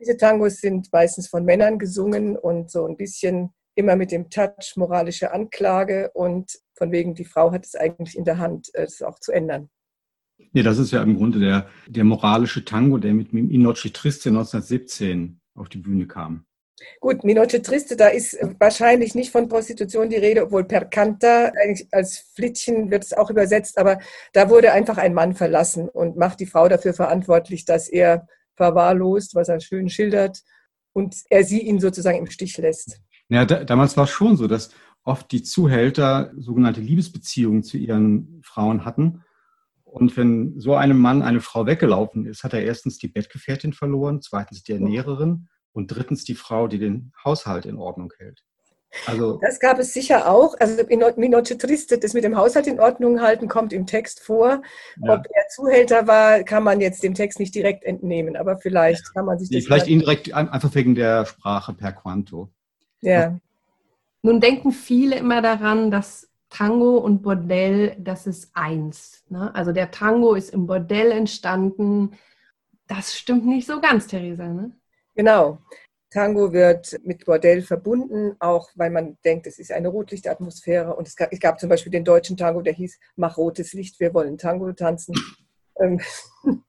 Diese 0.00 0.16
Tangos 0.16 0.56
sind 0.56 0.92
meistens 0.92 1.28
von 1.28 1.44
Männern 1.44 1.78
gesungen 1.78 2.36
und 2.36 2.68
so 2.68 2.84
ein 2.84 2.96
bisschen 2.96 3.54
immer 3.76 3.94
mit 3.94 4.10
dem 4.10 4.28
Touch 4.28 4.72
moralische 4.74 5.30
Anklage 5.30 6.10
und 6.14 6.50
von 6.74 6.90
wegen, 6.90 7.14
die 7.14 7.26
Frau 7.26 7.52
hat 7.52 7.64
es 7.64 7.76
eigentlich 7.76 8.18
in 8.18 8.24
der 8.24 8.38
Hand, 8.38 8.70
es 8.74 9.02
auch 9.02 9.20
zu 9.20 9.30
ändern. 9.30 9.70
Nee, 10.52 10.62
das 10.62 10.78
ist 10.78 10.90
ja 10.90 11.02
im 11.02 11.16
Grunde 11.16 11.38
der, 11.38 11.68
der 11.86 12.04
moralische 12.04 12.64
Tango, 12.64 12.98
der 12.98 13.14
mit 13.14 13.32
Minoche 13.32 13.92
Triste 13.92 14.30
1917 14.30 15.40
auf 15.54 15.68
die 15.68 15.78
Bühne 15.78 16.06
kam. 16.06 16.44
Gut, 17.00 17.24
Minoche 17.24 17.62
Triste, 17.62 17.96
da 17.96 18.08
ist 18.08 18.38
wahrscheinlich 18.58 19.14
nicht 19.14 19.30
von 19.30 19.48
Prostitution 19.48 20.08
die 20.08 20.16
Rede, 20.16 20.44
obwohl 20.44 20.64
per 20.64 20.86
Canta, 20.86 21.52
als 21.92 22.18
Flittchen 22.34 22.90
wird 22.90 23.04
es 23.04 23.12
auch 23.12 23.30
übersetzt, 23.30 23.78
aber 23.78 23.98
da 24.32 24.48
wurde 24.48 24.72
einfach 24.72 24.96
ein 24.96 25.14
Mann 25.14 25.34
verlassen 25.34 25.88
und 25.88 26.16
macht 26.16 26.40
die 26.40 26.46
Frau 26.46 26.68
dafür 26.68 26.94
verantwortlich, 26.94 27.64
dass 27.64 27.88
er 27.88 28.26
verwahrlost, 28.56 29.34
was 29.34 29.48
er 29.48 29.60
schön 29.60 29.88
schildert, 29.88 30.42
und 30.92 31.16
er 31.28 31.44
sie 31.44 31.60
ihn 31.60 31.80
sozusagen 31.80 32.18
im 32.18 32.30
Stich 32.30 32.56
lässt. 32.58 33.00
Ja, 33.28 33.44
da, 33.44 33.62
damals 33.62 33.96
war 33.96 34.04
es 34.04 34.10
schon 34.10 34.36
so, 34.36 34.48
dass 34.48 34.70
oft 35.04 35.30
die 35.30 35.42
Zuhälter 35.42 36.32
sogenannte 36.36 36.80
Liebesbeziehungen 36.80 37.62
zu 37.62 37.76
ihren 37.76 38.40
Frauen 38.42 38.84
hatten 38.84 39.22
und 39.90 40.16
wenn 40.16 40.58
so 40.58 40.74
einem 40.74 40.98
Mann 40.98 41.22
eine 41.22 41.40
Frau 41.40 41.66
weggelaufen 41.66 42.26
ist, 42.26 42.44
hat 42.44 42.54
er 42.54 42.62
erstens 42.62 42.98
die 42.98 43.08
Bettgefährtin 43.08 43.72
verloren, 43.72 44.22
zweitens 44.22 44.62
die 44.62 44.72
Ernährerin 44.72 45.48
und 45.72 45.88
drittens 45.88 46.24
die 46.24 46.34
Frau, 46.34 46.68
die 46.68 46.78
den 46.78 47.12
Haushalt 47.24 47.66
in 47.66 47.76
Ordnung 47.76 48.12
hält. 48.18 48.42
Also, 49.06 49.38
das 49.40 49.60
gab 49.60 49.78
es 49.78 49.92
sicher 49.92 50.28
auch. 50.28 50.54
Also 50.58 50.82
in 50.82 51.00
Minoche 51.16 51.56
Triste, 51.56 51.98
das 51.98 52.12
mit 52.12 52.24
dem 52.24 52.36
Haushalt 52.36 52.66
in 52.66 52.80
Ordnung 52.80 53.20
halten, 53.20 53.46
kommt 53.46 53.72
im 53.72 53.86
Text 53.86 54.20
vor. 54.20 54.62
Ja. 55.00 55.14
Ob 55.14 55.26
er 55.32 55.48
Zuhälter 55.48 56.06
war, 56.08 56.42
kann 56.42 56.64
man 56.64 56.80
jetzt 56.80 57.02
dem 57.02 57.14
Text 57.14 57.38
nicht 57.38 57.54
direkt 57.54 57.84
entnehmen, 57.84 58.36
aber 58.36 58.58
vielleicht 58.58 59.14
kann 59.14 59.26
man 59.26 59.38
sich 59.38 59.50
nee, 59.50 59.58
das. 59.58 59.66
Vielleicht 59.66 59.86
indirekt, 59.86 60.32
einfach 60.34 60.74
wegen 60.74 60.94
der 60.94 61.24
Sprache 61.24 61.72
per 61.72 61.92
Quanto. 61.92 62.50
Ja. 63.00 63.38
Nun 64.22 64.40
denken 64.40 64.72
viele 64.72 65.16
immer 65.16 65.40
daran, 65.40 65.90
dass 65.90 66.29
Tango 66.50 66.98
und 66.98 67.22
Bordell, 67.22 67.96
das 67.98 68.26
ist 68.26 68.50
eins. 68.54 69.24
Ne? 69.28 69.54
Also 69.54 69.72
der 69.72 69.90
Tango 69.90 70.34
ist 70.34 70.50
im 70.50 70.66
Bordell 70.66 71.12
entstanden. 71.12 72.18
Das 72.86 73.16
stimmt 73.16 73.46
nicht 73.46 73.66
so 73.66 73.80
ganz, 73.80 74.08
Theresa. 74.08 74.48
Ne? 74.48 74.72
Genau. 75.14 75.58
Tango 76.10 76.52
wird 76.52 76.98
mit 77.04 77.24
Bordell 77.24 77.62
verbunden, 77.62 78.34
auch 78.40 78.68
weil 78.74 78.90
man 78.90 79.16
denkt, 79.24 79.46
es 79.46 79.60
ist 79.60 79.70
eine 79.70 79.88
Rotlichtatmosphäre. 79.88 80.96
Und 80.96 81.06
es 81.06 81.14
gab, 81.14 81.32
es 81.32 81.38
gab 81.38 81.60
zum 81.60 81.68
Beispiel 81.68 81.92
den 81.92 82.04
deutschen 82.04 82.36
Tango, 82.36 82.62
der 82.62 82.72
hieß 82.72 82.98
Mach 83.14 83.36
rotes 83.36 83.72
Licht, 83.72 84.00
wir 84.00 84.12
wollen 84.12 84.36
Tango 84.36 84.72
tanzen. 84.72 85.14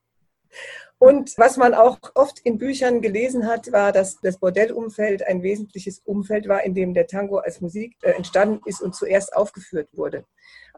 Und 1.01 1.36
was 1.36 1.58
man 1.58 1.74
auch 1.74 1.98
oft 2.13 2.38
in 2.41 2.60
Büchern 2.60 3.01
gelesen 3.01 3.48
hat, 3.48 3.72
war, 3.72 3.91
dass 3.91 4.22
das 4.22 4.38
Bordellumfeld 4.38 5.25
ein 5.25 5.41
wesentliches 5.41 5.98
Umfeld 6.05 6.48
war, 6.48 6.63
in 6.63 6.75
dem 6.75 6.93
der 6.93 7.08
Tango 7.08 7.39
als 7.39 7.60
Musik 7.60 7.98
äh, 8.03 8.12
entstanden 8.12 8.62
ist 8.67 8.84
und 8.84 8.93
zuerst 8.93 9.36
aufgeführt 9.36 9.89
wurde. 9.93 10.25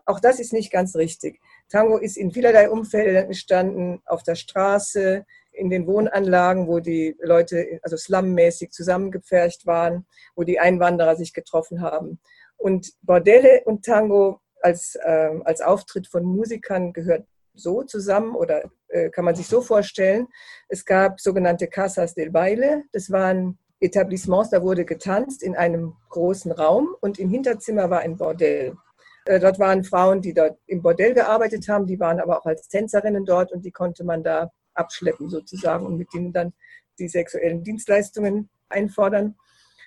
Auch 0.05 0.21
das 0.21 0.39
ist 0.39 0.53
nicht 0.53 0.71
ganz 0.71 0.95
richtig. 0.95 1.41
Tango 1.67 1.97
ist 1.97 2.15
in 2.15 2.31
vielerlei 2.31 2.69
Umfeldern 2.69 3.25
entstanden, 3.25 4.01
auf 4.05 4.23
der 4.23 4.35
Straße, 4.35 5.25
in 5.51 5.69
den 5.69 5.87
Wohnanlagen, 5.87 6.69
wo 6.69 6.79
die 6.79 7.17
Leute 7.19 7.81
also 7.81 7.97
slummäßig 7.97 8.71
zusammengepfercht 8.71 9.65
waren, 9.65 10.05
wo 10.37 10.43
die 10.43 10.57
Einwanderer 10.57 11.17
sich 11.17 11.33
getroffen 11.33 11.81
haben. 11.81 12.21
Und 12.55 12.93
Bordelle 13.01 13.63
und 13.65 13.83
Tango 13.83 14.39
als, 14.61 14.95
äh, 15.03 15.31
als 15.43 15.59
Auftritt 15.59 16.07
von 16.07 16.23
Musikern 16.23 16.93
gehört 16.93 17.27
so 17.53 17.83
zusammen 17.83 18.35
oder 18.35 18.71
kann 19.09 19.25
man 19.25 19.35
sich 19.35 19.47
so 19.47 19.62
vorstellen. 19.62 20.27
Es 20.67 20.85
gab 20.85 21.19
sogenannte 21.19 21.67
Casas 21.67 22.13
del 22.13 22.31
Baile. 22.31 22.83
Das 22.91 23.12
waren 23.12 23.57
Etablissements, 23.83 24.50
da 24.50 24.63
wurde 24.63 24.85
getanzt 24.85 25.43
in 25.43 25.55
einem 25.55 25.93
großen 26.09 26.51
Raum 26.53 26.95
und 27.01 27.19
im 27.19 27.29
Hinterzimmer 27.29 27.89
war 27.89 28.00
ein 28.00 28.17
Bordell. 28.17 28.77
Äh, 29.25 29.39
dort 29.39 29.59
waren 29.59 29.83
Frauen, 29.83 30.21
die 30.21 30.33
dort 30.33 30.57
im 30.67 30.81
Bordell 30.81 31.13
gearbeitet 31.13 31.67
haben, 31.67 31.85
die 31.85 32.00
waren 32.00 32.21
aber 32.21 32.39
auch 32.39 32.45
als 32.45 32.69
Tänzerinnen 32.69 33.25
dort 33.25 33.51
und 33.51 33.65
die 33.65 33.71
konnte 33.71 34.05
man 34.05 34.23
da 34.23 34.51
abschleppen 34.73 35.29
sozusagen 35.29 35.85
und 35.85 35.97
mit 35.97 36.13
denen 36.13 36.31
dann 36.31 36.53
die 36.97 37.09
sexuellen 37.09 37.63
Dienstleistungen 37.63 38.50
einfordern. 38.69 39.35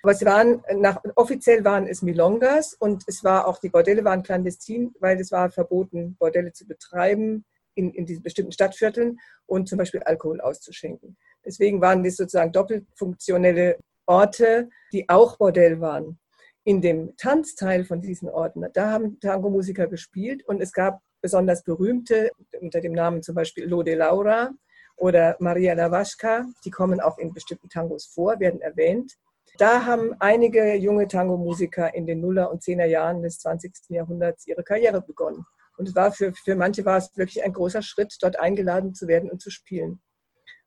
Aber 0.03 0.11
es 0.11 0.23
waren, 0.23 0.63
nach, 0.75 1.01
offiziell 1.15 1.65
waren 1.65 1.87
es 1.87 2.03
Milongas 2.03 2.75
und 2.75 3.03
es 3.07 3.23
war 3.23 3.47
auch, 3.47 3.59
die 3.59 3.69
Bordelle 3.69 4.03
waren 4.05 4.21
clandestin, 4.21 4.93
weil 4.99 5.19
es 5.19 5.31
war 5.31 5.49
verboten, 5.49 6.15
Bordelle 6.19 6.53
zu 6.53 6.67
betreiben 6.67 7.45
in, 7.77 7.91
in 7.91 8.05
diesen 8.05 8.23
bestimmten 8.23 8.51
Stadtvierteln 8.51 9.19
und 9.45 9.69
zum 9.69 9.77
Beispiel 9.77 10.01
Alkohol 10.03 10.41
auszuschenken. 10.41 11.15
Deswegen 11.45 11.79
waren 11.79 12.03
das 12.03 12.17
sozusagen 12.17 12.51
doppelfunktionelle 12.51 13.77
Orte, 14.05 14.69
die 14.91 15.07
auch 15.09 15.37
Bordell 15.37 15.79
waren. 15.79 16.19
in 16.63 16.81
dem 16.81 17.15
Tanzteil 17.15 17.85
von 17.85 18.01
diesen 18.01 18.29
Orten, 18.29 18.65
da 18.73 18.91
haben 18.91 19.21
Tango-Musiker 19.21 19.87
gespielt 19.87 20.43
und 20.45 20.61
es 20.61 20.73
gab 20.73 20.99
besonders 21.21 21.63
berühmte 21.63 22.29
unter 22.59 22.81
dem 22.81 22.91
Namen 22.91 23.23
zum 23.23 23.35
Beispiel 23.35 23.65
Lode 23.65 23.95
Laura 23.95 24.51
oder 24.97 25.37
Maria 25.39 25.73
Lavaschka, 25.73 26.45
die 26.65 26.71
kommen 26.71 26.99
auch 26.99 27.17
in 27.19 27.33
bestimmten 27.33 27.69
Tangos 27.69 28.05
vor, 28.07 28.39
werden 28.41 28.59
erwähnt. 28.59 29.13
Da 29.57 29.85
haben 29.85 30.13
einige 30.19 30.75
junge 30.75 31.07
Tango-Musiker 31.07 31.93
in 31.95 32.05
den 32.05 32.19
Nuller- 32.19 32.51
und 32.51 32.61
Zehner 32.61 32.85
Jahren 32.85 33.21
des 33.21 33.39
20. 33.39 33.71
Jahrhunderts 33.89 34.45
ihre 34.45 34.63
Karriere 34.63 35.01
begonnen. 35.01 35.45
Und 35.77 35.89
es 35.89 35.95
war 35.95 36.11
für, 36.11 36.33
für 36.33 36.55
manche 36.55 36.85
war 36.85 36.97
es 36.97 37.15
wirklich 37.15 37.43
ein 37.43 37.53
großer 37.53 37.81
Schritt, 37.81 38.17
dort 38.21 38.39
eingeladen 38.39 38.93
zu 38.93 39.07
werden 39.07 39.29
und 39.29 39.41
zu 39.41 39.49
spielen. 39.49 40.01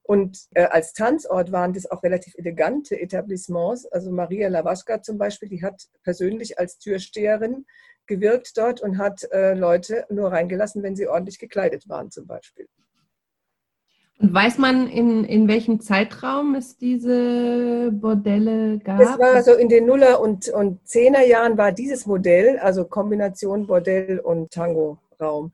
Und 0.03 0.39
äh, 0.55 0.65
als 0.65 0.93
Tanzort 0.93 1.53
waren 1.53 1.73
das 1.73 1.89
auch 1.91 2.03
relativ 2.03 2.35
elegante 2.37 3.01
Etablissements. 3.01 3.87
Also 3.87 4.11
Maria 4.11 4.49
Lavaschka 4.49 5.03
zum 5.03 5.19
Beispiel, 5.19 5.49
die 5.49 5.63
hat 5.63 5.83
persönlich 6.03 6.59
als 6.59 6.79
Türsteherin 6.79 7.65
gewirkt 8.07 8.57
dort 8.57 8.81
und 8.81 8.99
hat 8.99 9.23
äh, 9.31 9.55
Leute 9.55 10.07
nur 10.11 10.33
reingelassen, 10.33 10.83
wenn 10.83 10.97
sie 10.97 11.07
ordentlich 11.07 11.39
gekleidet 11.39 11.89
waren 11.89 12.11
zum 12.11 12.27
Beispiel. 12.27 12.67
Und 14.21 14.35
weiß 14.35 14.59
man, 14.59 14.87
in, 14.87 15.25
in 15.25 15.49
welchem 15.49 15.81
Zeitraum 15.81 16.55
es 16.55 16.77
diese 16.77 17.91
Bordelle 17.91 18.79
gab? 18.79 19.01
Es 19.01 19.19
war 19.19 19.43
so 19.43 19.55
in 19.55 19.71
den 19.71 19.87
Nuller- 19.87 20.21
und, 20.21 20.51
und 20.51 20.87
Zehner-Jahren 20.87 21.57
war 21.57 21.73
dieses 21.73 22.05
Modell, 22.05 22.59
also 22.59 22.85
Kombination 22.85 23.67
Bordell 23.67 24.21
und 24.21 24.51
Tango-Raum. 24.51 25.53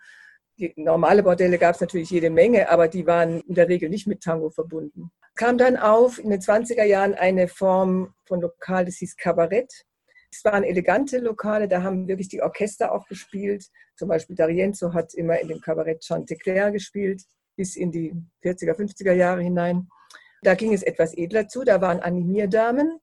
Normale 0.75 1.23
Bordelle 1.23 1.58
gab 1.58 1.76
es 1.76 1.80
natürlich 1.80 2.11
jede 2.11 2.28
Menge, 2.28 2.68
aber 2.68 2.88
die 2.88 3.06
waren 3.06 3.40
in 3.42 3.54
der 3.54 3.68
Regel 3.68 3.88
nicht 3.88 4.08
mit 4.08 4.23
Tango 4.23 4.50
verbunden. 4.50 5.12
Kam 5.37 5.58
dann 5.58 5.76
auf 5.76 6.18
in 6.18 6.30
den 6.30 6.40
20er 6.40 6.85
Jahren 6.85 7.14
eine 7.14 7.46
Form 7.46 8.14
von 8.25 8.40
Lokal, 8.40 8.85
das 8.85 8.96
hieß 8.96 9.16
Kabarett. 9.16 9.85
Es 10.32 10.44
waren 10.44 10.64
elegante 10.64 11.18
Lokale, 11.18 11.68
da 11.68 11.85
haben 11.85 12.08
wirklich 12.08 12.28
die 12.28 12.42
Orchester 12.42 12.90
auch 12.90 13.06
gespielt. 13.06 13.66
Zum 13.94 14.08
Beispiel 14.08 14.35
D'Arienzo 14.35 14.92
hat 14.92 15.14
immer 15.14 15.38
in 15.38 15.46
dem 15.46 15.61
Kabarett 15.61 16.02
Chantecler 16.02 16.73
gespielt 16.73 17.23
bis 17.57 17.77
in 17.77 17.91
die 17.91 18.15
40er, 18.45 18.77
50er 18.77 19.13
Jahre 19.13 19.43
hinein. 19.43 19.89
Da 20.43 20.55
ging 20.55 20.73
es 20.73 20.83
etwas 20.83 21.17
edler 21.17 21.49
zu, 21.49 21.65
da 21.65 21.81
waren 21.81 22.01
Animierdamen 22.01 23.01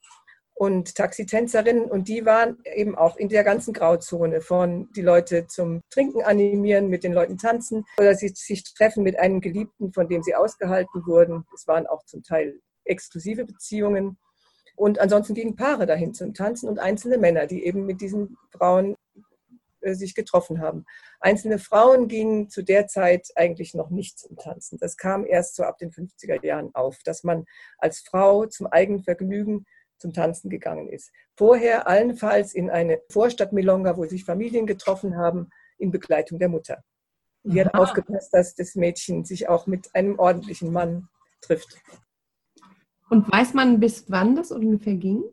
und 0.56 0.96
Taxitänzerinnen 0.96 1.86
und 1.86 2.08
die 2.08 2.26
waren 2.26 2.58
eben 2.76 2.96
auch 2.96 3.18
in 3.18 3.30
der 3.30 3.44
ganzen 3.44 3.74
Grauzone 3.74 4.40
von 4.42 4.90
die 4.96 5.02
Leute 5.02 5.48
zum 5.48 5.82
Trinken 5.90 6.22
animieren, 6.22 6.90
mit 6.90 7.04
den 7.04 7.14
Leuten 7.14 7.38
tanzen 7.38 7.86
oder 7.98 8.16
sich, 8.16 8.36
sich 8.36 8.64
treffen 8.76 9.04
mit 9.04 9.20
einem 9.20 9.42
Geliebten, 9.42 9.92
von 9.94 10.08
dem 10.08 10.22
sie 10.22 10.36
ausgehalten 10.36 11.06
wurden. 11.06 11.44
Es 11.54 11.68
waren 11.68 11.88
auch 11.88 12.06
zum 12.06 12.24
Teil 12.24 12.60
exklusive 12.86 13.46
Beziehungen. 13.46 14.18
Und 14.76 15.00
ansonsten 15.00 15.34
gingen 15.34 15.56
Paare 15.56 15.86
dahin 15.86 16.14
zum 16.14 16.34
Tanzen 16.34 16.70
und 16.70 16.80
einzelne 16.80 17.18
Männer, 17.18 17.48
die 17.48 17.66
eben 17.66 17.86
mit 17.86 18.02
diesen 18.02 18.38
Frauen 18.52 18.96
sich 19.84 20.16
getroffen 20.16 20.62
haben. 20.62 20.86
Einzelne 21.20 21.60
Frauen 21.60 22.08
gingen 22.08 22.50
zu 22.50 22.64
der 22.64 22.88
Zeit 22.88 23.30
eigentlich 23.36 23.74
noch 23.74 23.90
nicht 23.90 24.18
zum 24.20 24.38
Tanzen. 24.38 24.78
Das 24.80 24.98
kam 24.98 25.26
erst 25.26 25.56
so 25.56 25.64
ab 25.64 25.78
den 25.78 25.92
50er 25.92 26.44
Jahren 26.46 26.74
auf, 26.74 26.98
dass 27.04 27.24
man 27.24 27.46
als 27.78 28.00
Frau 28.00 28.46
zum 28.46 28.68
eigenen 28.68 29.04
Vergnügen 29.04 29.66
zum 29.98 30.14
Tanzen 30.14 30.50
gegangen 30.50 30.90
ist. 30.90 31.12
Vorher 31.38 31.88
allenfalls 31.88 32.54
in 32.54 32.70
eine 32.70 33.02
Vorstadt 33.10 33.54
Milonga, 33.54 33.98
wo 33.98 34.06
sich 34.06 34.26
Familien 34.26 34.66
getroffen 34.66 35.18
haben, 35.18 35.50
in 35.78 35.92
Begleitung 35.92 36.40
der 36.40 36.50
Mutter. 36.50 36.84
Die 37.44 37.60
Aha. 37.60 37.66
hat 37.66 37.76
aufgepasst, 37.76 38.34
dass 38.34 38.56
das 38.56 38.76
Mädchen 38.76 39.26
sich 39.26 39.50
auch 39.50 39.68
mit 39.68 39.94
einem 39.96 40.18
ordentlichen 40.20 40.72
Mann 40.72 41.10
trifft. 41.42 41.82
Und 43.10 43.32
weiß 43.32 43.54
man, 43.54 43.80
bis 43.80 44.10
wann 44.10 44.36
das 44.36 44.52
ungefähr 44.52 44.96
ging? 44.96 45.24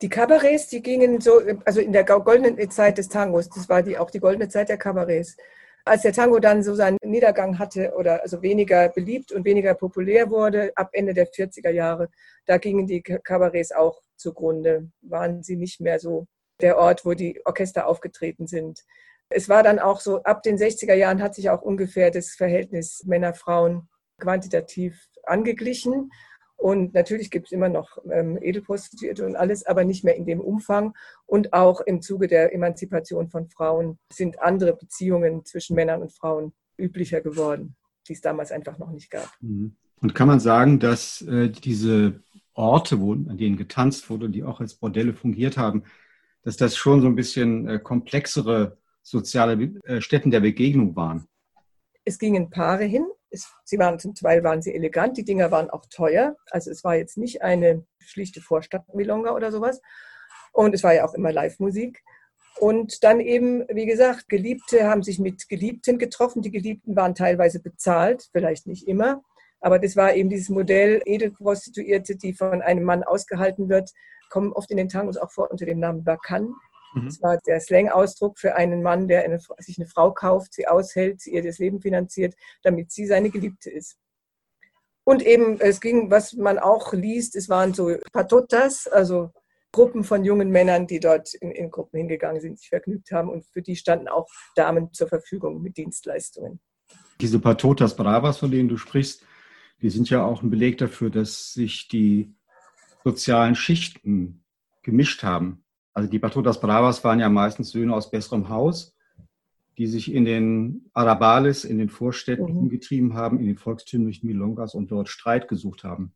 Die 0.00 0.08
Kabarets, 0.08 0.68
die 0.68 0.80
gingen 0.80 1.20
so, 1.20 1.40
also 1.64 1.80
in 1.80 1.92
der 1.92 2.04
goldenen 2.04 2.70
Zeit 2.70 2.98
des 2.98 3.08
Tangos, 3.08 3.48
das 3.48 3.68
war 3.68 3.82
die, 3.82 3.98
auch 3.98 4.10
die 4.10 4.20
goldene 4.20 4.48
Zeit 4.48 4.68
der 4.68 4.78
Kabarets. 4.78 5.36
Als 5.84 6.02
der 6.02 6.12
Tango 6.12 6.38
dann 6.38 6.62
so 6.62 6.74
seinen 6.74 6.98
Niedergang 7.02 7.58
hatte 7.58 7.94
oder 7.96 8.22
also 8.22 8.42
weniger 8.42 8.90
beliebt 8.90 9.32
und 9.32 9.44
weniger 9.44 9.74
populär 9.74 10.30
wurde, 10.30 10.70
ab 10.76 10.90
Ende 10.92 11.14
der 11.14 11.28
40er 11.28 11.70
Jahre, 11.70 12.08
da 12.46 12.58
gingen 12.58 12.86
die 12.86 13.02
Kabarets 13.02 13.72
auch 13.72 14.00
zugrunde, 14.16 14.90
waren 15.00 15.42
sie 15.42 15.56
nicht 15.56 15.80
mehr 15.80 15.98
so 15.98 16.26
der 16.60 16.76
Ort, 16.78 17.04
wo 17.04 17.14
die 17.14 17.40
Orchester 17.44 17.86
aufgetreten 17.86 18.46
sind. 18.46 18.84
Es 19.30 19.48
war 19.48 19.62
dann 19.62 19.78
auch 19.78 20.00
so, 20.00 20.22
ab 20.22 20.42
den 20.42 20.58
60er 20.58 20.94
Jahren 20.94 21.22
hat 21.22 21.34
sich 21.34 21.50
auch 21.50 21.62
ungefähr 21.62 22.10
das 22.10 22.30
Verhältnis 22.30 23.02
Männer-Frauen 23.04 23.88
quantitativ 24.18 25.08
angeglichen. 25.24 26.10
Und 26.58 26.92
natürlich 26.92 27.30
gibt 27.30 27.46
es 27.46 27.52
immer 27.52 27.68
noch 27.68 27.98
ähm, 28.10 28.36
Edelprostituierte 28.42 29.24
und 29.24 29.36
alles, 29.36 29.64
aber 29.64 29.84
nicht 29.84 30.02
mehr 30.04 30.16
in 30.16 30.26
dem 30.26 30.40
Umfang. 30.40 30.92
Und 31.24 31.52
auch 31.52 31.80
im 31.80 32.02
Zuge 32.02 32.26
der 32.26 32.52
Emanzipation 32.52 33.30
von 33.30 33.48
Frauen 33.48 33.98
sind 34.12 34.42
andere 34.42 34.76
Beziehungen 34.76 35.44
zwischen 35.44 35.76
Männern 35.76 36.02
und 36.02 36.12
Frauen 36.12 36.52
üblicher 36.76 37.20
geworden, 37.20 37.76
die 38.08 38.14
es 38.14 38.20
damals 38.20 38.50
einfach 38.50 38.76
noch 38.76 38.90
nicht 38.90 39.08
gab. 39.08 39.30
Mhm. 39.40 39.76
Und 40.00 40.14
kann 40.16 40.28
man 40.28 40.40
sagen, 40.40 40.80
dass 40.80 41.22
äh, 41.22 41.48
diese 41.48 42.22
Orte, 42.54 43.00
wo, 43.00 43.12
an 43.12 43.38
denen 43.38 43.56
getanzt 43.56 44.10
wurde, 44.10 44.28
die 44.28 44.42
auch 44.42 44.60
als 44.60 44.74
Bordelle 44.74 45.14
fungiert 45.14 45.56
haben, 45.56 45.84
dass 46.42 46.56
das 46.56 46.76
schon 46.76 47.00
so 47.00 47.06
ein 47.06 47.14
bisschen 47.14 47.68
äh, 47.68 47.78
komplexere 47.78 48.78
soziale 49.02 49.74
äh, 49.84 50.00
Stätten 50.00 50.32
der 50.32 50.40
Begegnung 50.40 50.96
waren? 50.96 51.26
Es 52.04 52.18
gingen 52.18 52.50
Paare 52.50 52.84
hin, 52.84 53.06
es, 53.30 53.52
sie 53.64 53.78
waren 53.78 53.98
zum 53.98 54.14
Teil 54.14 54.42
waren 54.44 54.62
sie 54.62 54.74
elegant, 54.74 55.16
die 55.16 55.24
Dinger 55.24 55.50
waren 55.50 55.70
auch 55.70 55.86
teuer. 55.86 56.36
Also 56.50 56.70
es 56.70 56.84
war 56.84 56.96
jetzt 56.96 57.18
nicht 57.18 57.42
eine 57.42 57.84
schlichte 58.00 58.40
Vorstadt-Milonga 58.40 59.32
oder 59.32 59.52
sowas. 59.52 59.80
Und 60.52 60.74
es 60.74 60.82
war 60.82 60.94
ja 60.94 61.06
auch 61.06 61.14
immer 61.14 61.32
Live-Musik. 61.32 62.02
Und 62.58 63.04
dann 63.04 63.20
eben, 63.20 63.64
wie 63.68 63.86
gesagt, 63.86 64.28
Geliebte 64.28 64.88
haben 64.88 65.02
sich 65.02 65.18
mit 65.18 65.48
Geliebten 65.48 65.98
getroffen. 65.98 66.42
Die 66.42 66.50
Geliebten 66.50 66.96
waren 66.96 67.14
teilweise 67.14 67.60
bezahlt, 67.60 68.28
vielleicht 68.32 68.66
nicht 68.66 68.88
immer. 68.88 69.22
Aber 69.60 69.78
das 69.78 69.96
war 69.96 70.14
eben 70.14 70.28
dieses 70.28 70.48
Modell 70.48 71.02
Edelprostituierte, 71.04 72.16
die 72.16 72.32
von 72.32 72.62
einem 72.62 72.84
Mann 72.84 73.04
ausgehalten 73.04 73.68
wird, 73.68 73.90
kommen 74.30 74.52
oft 74.52 74.70
in 74.70 74.76
den 74.76 74.88
Tangos 74.88 75.16
auch 75.16 75.30
vor 75.30 75.50
unter 75.50 75.66
dem 75.66 75.80
Namen 75.80 76.04
Bakan. 76.04 76.52
Mhm. 76.94 77.06
Das 77.06 77.22
war 77.22 77.38
der 77.46 77.60
Slang-Ausdruck 77.60 78.38
für 78.38 78.54
einen 78.54 78.82
Mann, 78.82 79.08
der 79.08 79.24
eine, 79.24 79.38
sich 79.58 79.78
eine 79.78 79.88
Frau 79.88 80.12
kauft, 80.12 80.54
sie 80.54 80.66
aushält, 80.66 81.20
sie 81.20 81.34
ihr 81.34 81.42
das 81.42 81.58
Leben 81.58 81.80
finanziert, 81.80 82.34
damit 82.62 82.92
sie 82.92 83.06
seine 83.06 83.30
Geliebte 83.30 83.70
ist. 83.70 83.98
Und 85.04 85.22
eben, 85.22 85.58
es 85.60 85.80
ging, 85.80 86.10
was 86.10 86.34
man 86.34 86.58
auch 86.58 86.92
liest, 86.92 87.34
es 87.34 87.48
waren 87.48 87.72
so 87.72 87.96
Patotas, 88.12 88.86
also 88.86 89.32
Gruppen 89.72 90.04
von 90.04 90.24
jungen 90.24 90.50
Männern, 90.50 90.86
die 90.86 91.00
dort 91.00 91.34
in, 91.34 91.50
in 91.50 91.70
Gruppen 91.70 91.98
hingegangen 91.98 92.40
sind, 92.40 92.58
sich 92.58 92.68
vergnügt 92.68 93.10
haben. 93.10 93.28
Und 93.28 93.46
für 93.46 93.62
die 93.62 93.76
standen 93.76 94.08
auch 94.08 94.28
Damen 94.54 94.92
zur 94.92 95.08
Verfügung 95.08 95.62
mit 95.62 95.76
Dienstleistungen. 95.76 96.60
Diese 97.20 97.38
Patotas 97.38 97.96
Bravas, 97.96 98.38
von 98.38 98.50
denen 98.50 98.68
du 98.68 98.76
sprichst, 98.76 99.24
die 99.80 99.90
sind 99.90 100.10
ja 100.10 100.24
auch 100.24 100.42
ein 100.42 100.50
Beleg 100.50 100.78
dafür, 100.78 101.10
dass 101.10 101.52
sich 101.52 101.88
die 101.88 102.34
sozialen 103.04 103.54
Schichten 103.54 104.44
gemischt 104.82 105.22
haben. 105.22 105.64
Also 105.98 106.08
die 106.08 106.20
Patotas 106.20 106.60
Bravas 106.60 107.02
waren 107.02 107.18
ja 107.18 107.28
meistens 107.28 107.70
Söhne 107.70 107.92
aus 107.92 108.08
besserem 108.08 108.48
Haus, 108.48 108.96
die 109.78 109.88
sich 109.88 110.14
in 110.14 110.24
den 110.24 110.88
Arabales, 110.92 111.64
in 111.64 111.76
den 111.78 111.88
Vorstädten 111.88 112.52
mhm. 112.52 112.56
umgetrieben 112.56 113.14
haben, 113.14 113.40
in 113.40 113.46
den 113.46 113.56
volkstümlichen 113.56 114.28
Milongas 114.28 114.76
und 114.76 114.92
dort 114.92 115.08
Streit 115.08 115.48
gesucht 115.48 115.82
haben. 115.82 116.14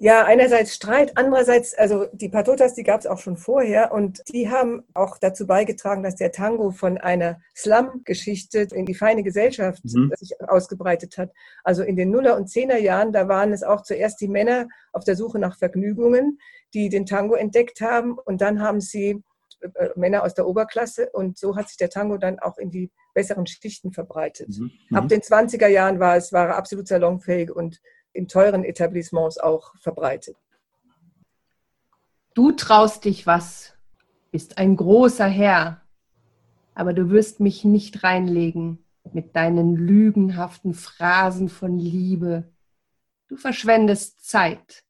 Ja, 0.00 0.24
einerseits 0.24 0.74
Streit, 0.74 1.18
andererseits, 1.18 1.74
also 1.74 2.06
die 2.12 2.28
Patotas, 2.28 2.74
die 2.74 2.84
gab 2.84 3.00
es 3.00 3.06
auch 3.06 3.18
schon 3.18 3.36
vorher 3.36 3.90
und 3.90 4.22
die 4.32 4.48
haben 4.48 4.84
auch 4.94 5.18
dazu 5.18 5.44
beigetragen, 5.44 6.04
dass 6.04 6.14
der 6.14 6.30
Tango 6.30 6.70
von 6.70 6.98
einer 6.98 7.40
Slum-Geschichte 7.56 8.68
in 8.72 8.86
die 8.86 8.94
feine 8.94 9.24
Gesellschaft 9.24 9.84
mhm. 9.84 10.12
sich 10.16 10.40
ausgebreitet 10.40 11.18
hat. 11.18 11.32
Also 11.64 11.82
in 11.82 11.96
den 11.96 12.12
Nuller- 12.12 12.36
und 12.36 12.48
Zehner-Jahren, 12.48 13.12
da 13.12 13.26
waren 13.26 13.52
es 13.52 13.64
auch 13.64 13.82
zuerst 13.82 14.20
die 14.20 14.28
Männer 14.28 14.68
auf 14.92 15.02
der 15.02 15.16
Suche 15.16 15.40
nach 15.40 15.58
Vergnügungen, 15.58 16.38
die 16.74 16.90
den 16.90 17.04
Tango 17.04 17.34
entdeckt 17.34 17.80
haben 17.80 18.18
und 18.18 18.40
dann 18.40 18.62
haben 18.62 18.80
sie 18.80 19.24
äh, 19.60 19.88
Männer 19.96 20.22
aus 20.22 20.34
der 20.34 20.46
Oberklasse 20.46 21.10
und 21.10 21.38
so 21.38 21.56
hat 21.56 21.68
sich 21.68 21.76
der 21.76 21.90
Tango 21.90 22.18
dann 22.18 22.38
auch 22.38 22.58
in 22.58 22.70
die 22.70 22.92
besseren 23.14 23.48
Schichten 23.48 23.90
verbreitet. 23.92 24.50
Mhm. 24.50 24.70
Ab 24.94 25.04
mhm. 25.04 25.08
den 25.08 25.20
20er 25.22 25.66
Jahren 25.66 25.98
war 25.98 26.16
es 26.16 26.32
war 26.32 26.54
absolut 26.54 26.86
salonfähig 26.86 27.50
und 27.50 27.80
in 28.18 28.26
teuren 28.26 28.64
Etablissements 28.64 29.38
auch 29.38 29.76
verbreitet. 29.76 30.36
Du 32.34 32.50
traust 32.52 33.04
dich 33.04 33.26
was, 33.26 33.74
bist 34.32 34.58
ein 34.58 34.76
großer 34.76 35.26
Herr, 35.26 35.82
aber 36.74 36.92
du 36.92 37.10
wirst 37.10 37.38
mich 37.38 37.64
nicht 37.64 38.02
reinlegen 38.02 38.84
mit 39.12 39.36
deinen 39.36 39.76
lügenhaften 39.76 40.74
Phrasen 40.74 41.48
von 41.48 41.78
Liebe. 41.78 42.52
Du 43.28 43.36
verschwendest 43.36 44.28
Zeit, 44.28 44.84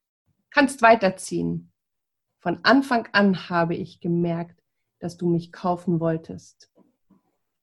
kannst 0.51 0.81
weiterziehen. 0.81 1.71
Von 2.39 2.61
Anfang 2.65 3.09
an 3.13 3.51
habe 3.51 3.75
ich 3.75 4.01
gemerkt, 4.01 4.63
dass 5.01 5.19
du 5.19 5.29
mich 5.29 5.53
kaufen 5.53 6.01
wolltest. 6.01 6.71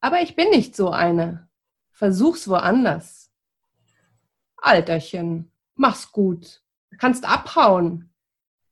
Aber 0.00 0.22
ich 0.22 0.36
bin 0.36 0.48
nicht 0.50 0.76
so 0.76 0.90
eine. 0.90 1.48
Versuch's 1.90 2.46
woanders. 2.48 3.32
Alterchen, 4.56 5.50
mach's 5.76 6.12
gut, 6.12 6.62
kannst 6.98 7.24
abhauen, 7.24 8.12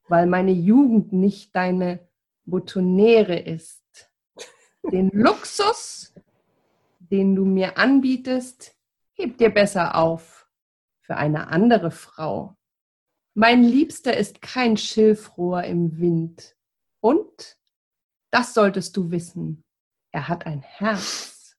weil 0.09 0.27
meine 0.27 0.53
Jugend 0.53 1.13
nicht 1.13 1.55
deine 1.55 2.09
Botonere 2.45 3.39
ist. 3.39 4.11
Den 4.83 5.11
Luxus, 5.13 6.15
den 6.99 7.35
du 7.35 7.45
mir 7.45 7.79
anbietest, 7.79 8.77
heb 9.15 9.39
dir 9.39 9.51
besser 9.51 9.95
auf 9.97 10.49
für 11.01 11.17
eine 11.17 11.49
andere 11.49 11.91
Frau. 11.91 12.57
Mein 13.35 13.65
Liebster 13.65 14.17
ist 14.17 14.43
kein 14.43 14.77
Schilfrohr 14.77 15.65
im 15.65 15.99
Wind. 15.99 16.57
Und, 17.01 17.59
das 18.31 18.55
solltest 18.55 18.97
du 18.97 19.11
wissen, 19.11 19.65
er 20.13 20.29
hat 20.29 20.47
ein 20.47 20.63
Herz. 20.63 21.57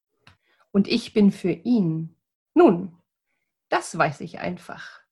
Und 0.71 0.87
ich 0.87 1.13
bin 1.13 1.31
für 1.31 1.51
ihn. 1.51 2.15
Nun, 2.53 2.97
das 3.69 3.97
weiß 3.97 4.21
ich 4.21 4.39
einfach. 4.39 5.04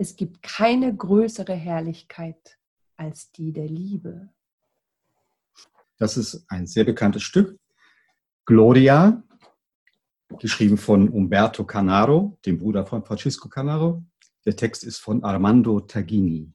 Es 0.00 0.16
gibt 0.16 0.42
keine 0.42 0.96
größere 0.96 1.52
Herrlichkeit 1.52 2.58
als 2.96 3.32
die 3.32 3.52
der 3.52 3.66
Liebe. 3.66 4.30
Das 5.98 6.16
ist 6.16 6.42
ein 6.48 6.66
sehr 6.66 6.84
bekanntes 6.84 7.22
Stück. 7.22 7.58
Gloria, 8.46 9.22
geschrieben 10.38 10.78
von 10.78 11.10
Umberto 11.10 11.66
Canaro, 11.66 12.38
dem 12.46 12.56
Bruder 12.56 12.86
von 12.86 13.04
Francisco 13.04 13.50
Canaro. 13.50 14.02
Der 14.46 14.56
Text 14.56 14.84
ist 14.84 14.96
von 14.96 15.22
Armando 15.22 15.80
Tagini. 15.80 16.50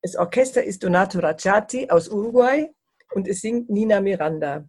Das 0.00 0.14
Orchester 0.14 0.62
ist 0.62 0.84
Donato 0.84 1.18
Racciati 1.18 1.90
aus 1.90 2.08
Uruguay 2.08 2.72
und 3.16 3.26
es 3.26 3.40
singt 3.40 3.70
Nina 3.70 4.00
Miranda. 4.00 4.68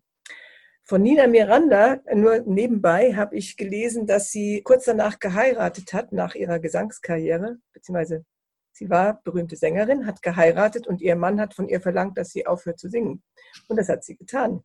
Von 0.90 1.02
Nina 1.02 1.28
Miranda, 1.28 2.00
nur 2.16 2.40
nebenbei, 2.46 3.14
habe 3.14 3.36
ich 3.36 3.58
gelesen, 3.58 4.08
dass 4.08 4.32
sie 4.32 4.62
kurz 4.64 4.86
danach 4.86 5.20
geheiratet 5.20 5.92
hat, 5.92 6.14
nach 6.14 6.34
ihrer 6.34 6.60
Gesangskarriere, 6.60 7.58
beziehungsweise 7.74 8.24
sie 8.72 8.90
war 8.90 9.22
berühmte 9.26 9.58
Sängerin, 9.58 10.06
hat 10.06 10.22
geheiratet 10.22 10.88
und 10.88 11.02
ihr 11.02 11.18
Mann 11.18 11.42
hat 11.42 11.54
von 11.54 11.68
ihr 11.68 11.82
verlangt, 11.82 12.18
dass 12.18 12.30
sie 12.30 12.48
aufhört 12.48 12.80
zu 12.80 12.90
singen. 12.90 13.22
Und 13.68 13.76
das 13.76 13.90
hat 13.90 14.06
sie 14.06 14.16
getan. 14.16 14.64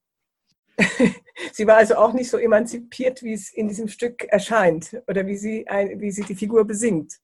sie 1.52 1.66
war 1.66 1.78
also 1.78 1.96
auch 1.96 2.12
nicht 2.12 2.30
so 2.30 2.38
emanzipiert, 2.38 3.24
wie 3.24 3.32
es 3.32 3.52
in 3.52 3.66
diesem 3.66 3.88
Stück 3.88 4.22
erscheint 4.22 5.02
oder 5.08 5.26
wie 5.26 5.36
sie, 5.36 5.66
ein, 5.66 6.00
wie 6.00 6.12
sie 6.12 6.22
die 6.22 6.36
Figur 6.36 6.64
besingt. 6.64 7.18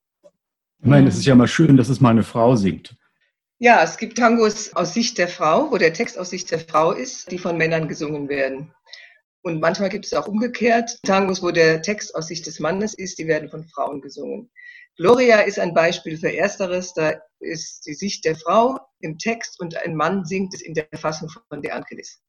Ich 0.80 0.86
meine, 0.86 1.06
es 1.06 1.18
ist 1.18 1.26
ja 1.26 1.36
mal 1.36 1.46
schön, 1.46 1.76
dass 1.76 1.88
es 1.88 2.00
mal 2.00 2.10
eine 2.10 2.24
Frau 2.24 2.56
singt. 2.56 2.96
Ja, 3.60 3.82
es 3.82 3.96
gibt 3.96 4.18
Tangos 4.18 4.72
aus 4.74 4.94
Sicht 4.94 5.18
der 5.18 5.26
Frau, 5.26 5.72
wo 5.72 5.78
der 5.78 5.92
Text 5.92 6.16
aus 6.16 6.30
Sicht 6.30 6.48
der 6.52 6.60
Frau 6.60 6.92
ist, 6.92 7.28
die 7.32 7.38
von 7.38 7.56
Männern 7.56 7.88
gesungen 7.88 8.28
werden. 8.28 8.72
Und 9.42 9.60
manchmal 9.60 9.88
gibt 9.88 10.06
es 10.06 10.14
auch 10.14 10.28
umgekehrt 10.28 11.00
Tangos, 11.02 11.42
wo 11.42 11.50
der 11.50 11.82
Text 11.82 12.14
aus 12.14 12.28
Sicht 12.28 12.46
des 12.46 12.60
Mannes 12.60 12.94
ist, 12.94 13.18
die 13.18 13.26
werden 13.26 13.50
von 13.50 13.64
Frauen 13.64 14.00
gesungen. 14.00 14.48
Gloria 14.96 15.40
ist 15.40 15.58
ein 15.58 15.74
Beispiel 15.74 16.16
für 16.16 16.32
Ersteres. 16.32 16.94
Da 16.94 17.20
ist 17.40 17.84
die 17.86 17.94
Sicht 17.94 18.24
der 18.24 18.36
Frau 18.36 18.78
im 19.00 19.18
Text 19.18 19.58
und 19.58 19.76
ein 19.76 19.96
Mann 19.96 20.24
singt 20.24 20.54
es 20.54 20.62
in 20.62 20.74
der 20.74 20.86
Fassung 20.94 21.28
von 21.48 21.60
De 21.60 21.72
Angelis. 21.72 22.20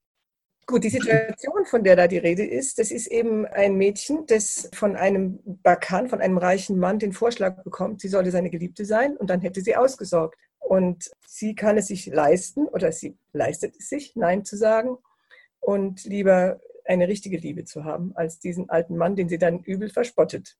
Gut, 0.70 0.84
die 0.84 0.90
Situation, 0.90 1.66
von 1.66 1.84
der 1.84 1.96
da 1.96 2.08
die 2.08 2.20
Rede 2.20 2.46
ist, 2.46 2.78
das 2.78 2.92
ist 2.92 3.08
eben 3.08 3.48
ein 3.48 3.74
Mädchen, 3.74 4.28
das 4.28 4.70
von 4.72 4.96
einem 4.96 5.40
Bakan, 5.44 6.08
von 6.10 6.22
einem 6.22 6.38
reichen 6.38 6.78
Mann 6.78 7.00
den 7.00 7.12
Vorschlag 7.12 7.64
bekommt, 7.64 8.02
sie 8.02 8.08
solle 8.08 8.30
seine 8.30 8.52
Geliebte 8.52 8.86
sein 8.86 9.18
und 9.18 9.32
dann 9.32 9.42
hätte 9.42 9.62
sie 9.62 9.76
ausgesorgt. 9.76 10.38
Und 10.60 11.10
sie 11.26 11.56
kann 11.56 11.80
es 11.80 11.88
sich 11.88 12.06
leisten 12.06 12.68
oder 12.68 12.92
sie 12.92 13.18
leistet 13.34 13.78
es 13.80 13.90
sich, 13.90 14.16
Nein 14.16 14.46
zu 14.46 14.58
sagen 14.58 15.00
und 15.60 16.04
lieber 16.04 16.60
eine 16.86 17.08
richtige 17.08 17.38
Liebe 17.38 17.66
zu 17.66 17.84
haben, 17.84 18.12
als 18.16 18.38
diesen 18.38 18.70
alten 18.70 18.96
Mann, 18.96 19.16
den 19.16 19.28
sie 19.28 19.40
dann 19.40 19.64
übel 19.64 19.90
verspottet. 19.90 20.56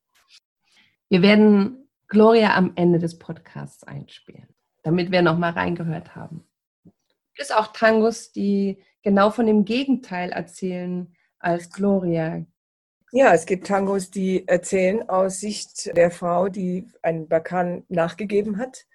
Wir 1.08 1.22
werden 1.22 1.88
Gloria 2.08 2.56
am 2.56 2.72
Ende 2.74 2.98
des 2.98 3.16
Podcasts 3.16 3.84
einspielen, 3.84 4.48
damit 4.82 5.12
wir 5.12 5.22
nochmal 5.22 5.52
reingehört 5.52 6.16
haben. 6.16 6.44
Gibt 7.36 7.54
auch 7.54 7.68
Tangos, 7.68 8.32
die 8.32 8.82
genau 9.02 9.30
von 9.30 9.46
dem 9.46 9.64
Gegenteil 9.64 10.30
erzählen 10.30 11.14
als 11.38 11.70
Gloria. 11.70 12.44
Ja, 13.12 13.34
es 13.34 13.46
gibt 13.46 13.66
Tangos, 13.66 14.10
die 14.10 14.46
erzählen 14.46 15.08
aus 15.08 15.40
Sicht 15.40 15.96
der 15.96 16.10
Frau, 16.10 16.48
die 16.48 16.86
einen 17.02 17.28
Bakan 17.28 17.84
nachgegeben 17.88 18.58
hat 18.58 18.86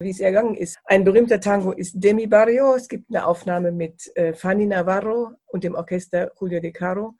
wie 0.00 0.10
es 0.10 0.20
ergangen 0.20 0.54
ist. 0.54 0.78
Ein 0.84 1.04
berühmter 1.04 1.40
Tango 1.40 1.72
ist 1.72 1.94
Demi 1.96 2.26
Barrio. 2.26 2.74
Es 2.74 2.88
gibt 2.88 3.10
eine 3.10 3.26
Aufnahme 3.26 3.72
mit 3.72 4.10
äh, 4.16 4.32
Fanny 4.32 4.66
Navarro 4.66 5.32
und 5.46 5.64
dem 5.64 5.74
Orchester 5.74 6.30
Julio 6.40 6.60
De 6.60 6.70
Caro. 6.70 7.14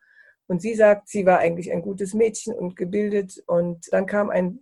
Und 0.46 0.62
sie 0.62 0.74
sagt, 0.74 1.08
sie 1.08 1.26
war 1.26 1.40
eigentlich 1.40 1.72
ein 1.72 1.82
gutes 1.82 2.14
Mädchen 2.14 2.54
und 2.54 2.76
gebildet. 2.76 3.42
Und 3.46 3.92
dann 3.92 4.06
kam 4.06 4.30
ein 4.30 4.60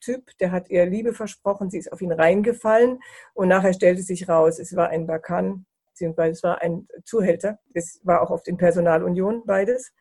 Typ, 0.00 0.30
der 0.38 0.52
hat 0.52 0.70
ihr 0.70 0.86
Liebe 0.86 1.12
versprochen. 1.12 1.70
Sie 1.70 1.78
ist 1.78 1.92
auf 1.92 2.00
ihn 2.00 2.12
reingefallen. 2.12 3.00
Und 3.34 3.48
nachher 3.48 3.74
stellte 3.74 4.02
sich 4.02 4.28
raus, 4.28 4.58
es 4.58 4.74
war 4.74 4.88
ein 4.88 5.06
Bakan, 5.06 5.66
beziehungsweise 6.00 6.32
es 6.32 6.42
war 6.42 6.62
ein 6.62 6.88
Zuhälter. 7.04 7.58
Es 7.74 8.00
war 8.04 8.22
auch 8.22 8.30
auf 8.30 8.42
den 8.42 8.56
Personalunion 8.56 9.44
beides. 9.44 9.92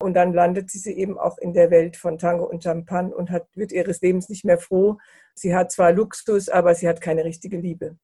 Und 0.00 0.14
dann 0.14 0.32
landet 0.32 0.70
sie 0.70 0.92
eben 0.92 1.18
auch 1.18 1.38
in 1.38 1.52
der 1.52 1.72
Welt 1.72 1.96
von 1.96 2.18
Tango 2.18 2.44
und 2.44 2.62
Champagne 2.62 3.12
und 3.12 3.30
hat, 3.30 3.48
wird 3.56 3.72
ihres 3.72 4.00
Lebens 4.00 4.28
nicht 4.28 4.44
mehr 4.44 4.58
froh. 4.58 4.98
Sie 5.34 5.56
hat 5.56 5.72
zwar 5.72 5.92
Luxus, 5.92 6.48
aber 6.48 6.76
sie 6.76 6.86
hat 6.86 7.00
keine 7.00 7.24
richtige 7.24 7.58
Liebe. 7.58 7.98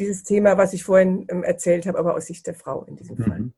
Dieses 0.00 0.24
Thema, 0.24 0.58
was 0.58 0.72
ich 0.72 0.82
vorhin 0.82 1.26
ähm, 1.28 1.44
erzählt 1.44 1.86
habe, 1.86 1.98
aber 1.98 2.16
aus 2.16 2.26
Sicht 2.26 2.44
der 2.48 2.54
Frau 2.54 2.82
in 2.84 2.96
diesem 2.96 3.16
Fall. 3.16 3.38
Mhm. 3.38 3.54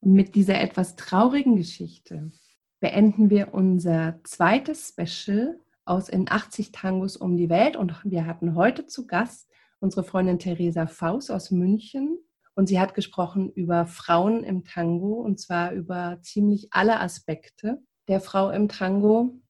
Und 0.00 0.12
mit 0.12 0.36
dieser 0.36 0.60
etwas 0.60 0.94
traurigen 0.94 1.56
Geschichte 1.56 2.30
beenden 2.78 3.28
wir 3.28 3.52
unser 3.52 4.20
zweites 4.22 4.94
Special 4.96 5.58
aus 5.84 6.08
in 6.08 6.30
80 6.30 6.70
Tangos 6.70 7.16
um 7.16 7.36
die 7.36 7.50
Welt. 7.50 7.76
Und 7.76 8.00
wir 8.04 8.26
hatten 8.26 8.54
heute 8.54 8.86
zu 8.86 9.08
Gast 9.08 9.51
unsere 9.82 10.04
Freundin 10.04 10.38
Theresa 10.38 10.86
Faust 10.86 11.30
aus 11.30 11.50
München, 11.50 12.18
und 12.54 12.66
sie 12.66 12.78
hat 12.78 12.94
gesprochen 12.94 13.50
über 13.50 13.86
Frauen 13.86 14.44
im 14.44 14.64
Tango 14.64 15.14
und 15.14 15.40
zwar 15.40 15.72
über 15.72 16.18
ziemlich 16.22 16.68
alle 16.70 17.00
Aspekte 17.00 17.82
der 18.08 18.20
Frau 18.20 18.50
im 18.50 18.68
Tango. 18.68 19.40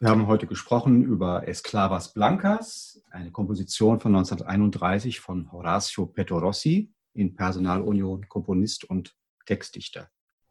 Wir 0.00 0.08
haben 0.08 0.26
heute 0.26 0.46
gesprochen 0.46 1.02
über 1.02 1.46
Esclavas 1.46 2.12
Blancas, 2.12 3.02
eine 3.10 3.30
Komposition 3.30 4.00
von 4.00 4.14
1931 4.16 5.20
von 5.20 5.52
Horacio 5.52 6.06
Petorossi, 6.06 6.92
in 7.12 7.36
Personalunion 7.36 8.26
Komponist 8.28 8.84
und 8.84 9.14
Textdichter. 9.46 10.08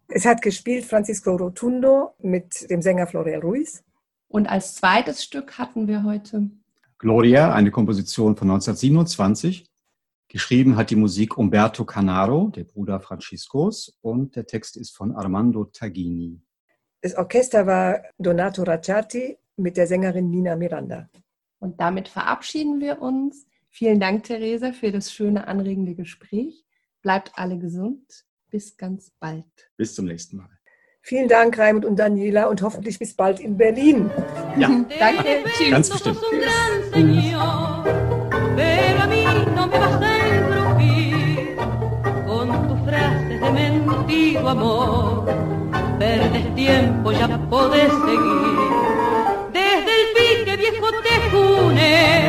Es 0.07 0.25
hat 0.25 0.41
gespielt 0.41 0.85
Francisco 0.85 1.35
Rotundo 1.35 2.15
mit 2.19 2.69
dem 2.69 2.81
Sänger 2.81 3.07
Florian 3.07 3.41
Ruiz. 3.41 3.83
Und 4.27 4.47
als 4.47 4.75
zweites 4.75 5.23
Stück 5.23 5.57
hatten 5.57 5.87
wir 5.87 6.03
heute 6.03 6.51
Gloria, 7.03 7.53
eine 7.53 7.69
Komposition 7.69 8.37
von 8.37 8.49
1927 8.49 9.65
Geschrieben 10.29 10.77
hat 10.77 10.89
die 10.89 10.95
Musik 10.95 11.37
Umberto 11.37 11.83
Canaro, 11.83 12.47
der 12.47 12.63
Bruder 12.63 13.01
Franciscos, 13.01 13.99
und 14.01 14.37
der 14.37 14.47
Text 14.47 14.77
ist 14.77 14.95
von 14.95 15.13
Armando 15.15 15.65
Tagini. 15.65 16.41
Das 17.01 17.13
Orchester 17.15 17.67
war 17.67 18.01
Donato 18.17 18.63
Racciati 18.63 19.37
mit 19.57 19.75
der 19.75 19.85
Sängerin 19.85 20.31
Nina 20.31 20.55
Miranda. 20.55 21.09
Und 21.59 21.81
damit 21.81 22.07
verabschieden 22.07 22.79
wir 22.79 23.01
uns. 23.01 23.45
Vielen 23.69 23.99
Dank, 23.99 24.23
Theresa, 24.23 24.71
für 24.71 24.91
das 24.91 25.11
schöne, 25.11 25.45
anregende 25.45 25.95
Gespräch. 25.95 26.65
Bleibt 27.01 27.33
alle 27.35 27.59
gesund. 27.59 28.25
Bis 28.49 28.77
ganz 28.77 29.11
bald. 29.19 29.45
Bis 29.75 29.93
zum 29.93 30.05
nächsten 30.05 30.37
Mal. 30.37 30.49
Vielen 31.05 31.27
Dank, 31.27 31.59
Raimund 31.59 31.83
und 31.83 31.97
Daniela, 31.97 32.45
und 32.47 32.61
hoffentlich 32.61 32.97
bis 32.97 33.13
bald 33.13 33.41
in 33.41 33.57
Berlin. 33.57 34.09
Ja, 34.57 34.69
danke. 34.99 35.43
Tschüss. 35.57 35.69
Ganz 35.69 35.89
bestimmt. 35.89 36.17
Amor. 44.53 45.25
Perdes 45.97 46.55
tiempo, 46.55 47.11
ya 47.11 47.27
podés 47.49 47.91
seguir. 48.05 48.59
Desde 49.51 49.91
el 49.99 50.05
pique 50.15 50.57
viejo 50.57 50.87
te 51.01 51.15
june 51.31 52.19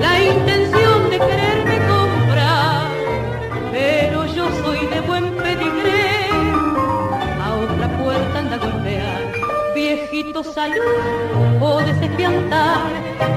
la 0.00 0.24
intención 0.24 0.57
Viejito 10.38 10.52
salud, 10.54 11.58
podés 11.58 12.00
espiantar 12.00 12.86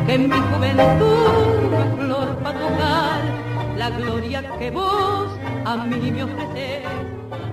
que 0.05 0.13
en 0.13 0.29
mi 0.29 0.35
juventud 0.35 1.71
no 1.71 1.79
es 1.79 1.95
flor 1.95 2.37
para 2.43 2.59
tocar 2.59 3.21
la 3.75 3.89
gloria 3.89 4.43
que 4.59 4.69
vos 4.69 5.27
a 5.65 5.77
mí 5.77 6.11
me 6.11 6.23
ofreces 6.23 6.83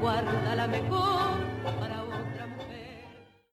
guarda 0.02 0.54
la 0.54 0.66
mejor. 0.66 1.27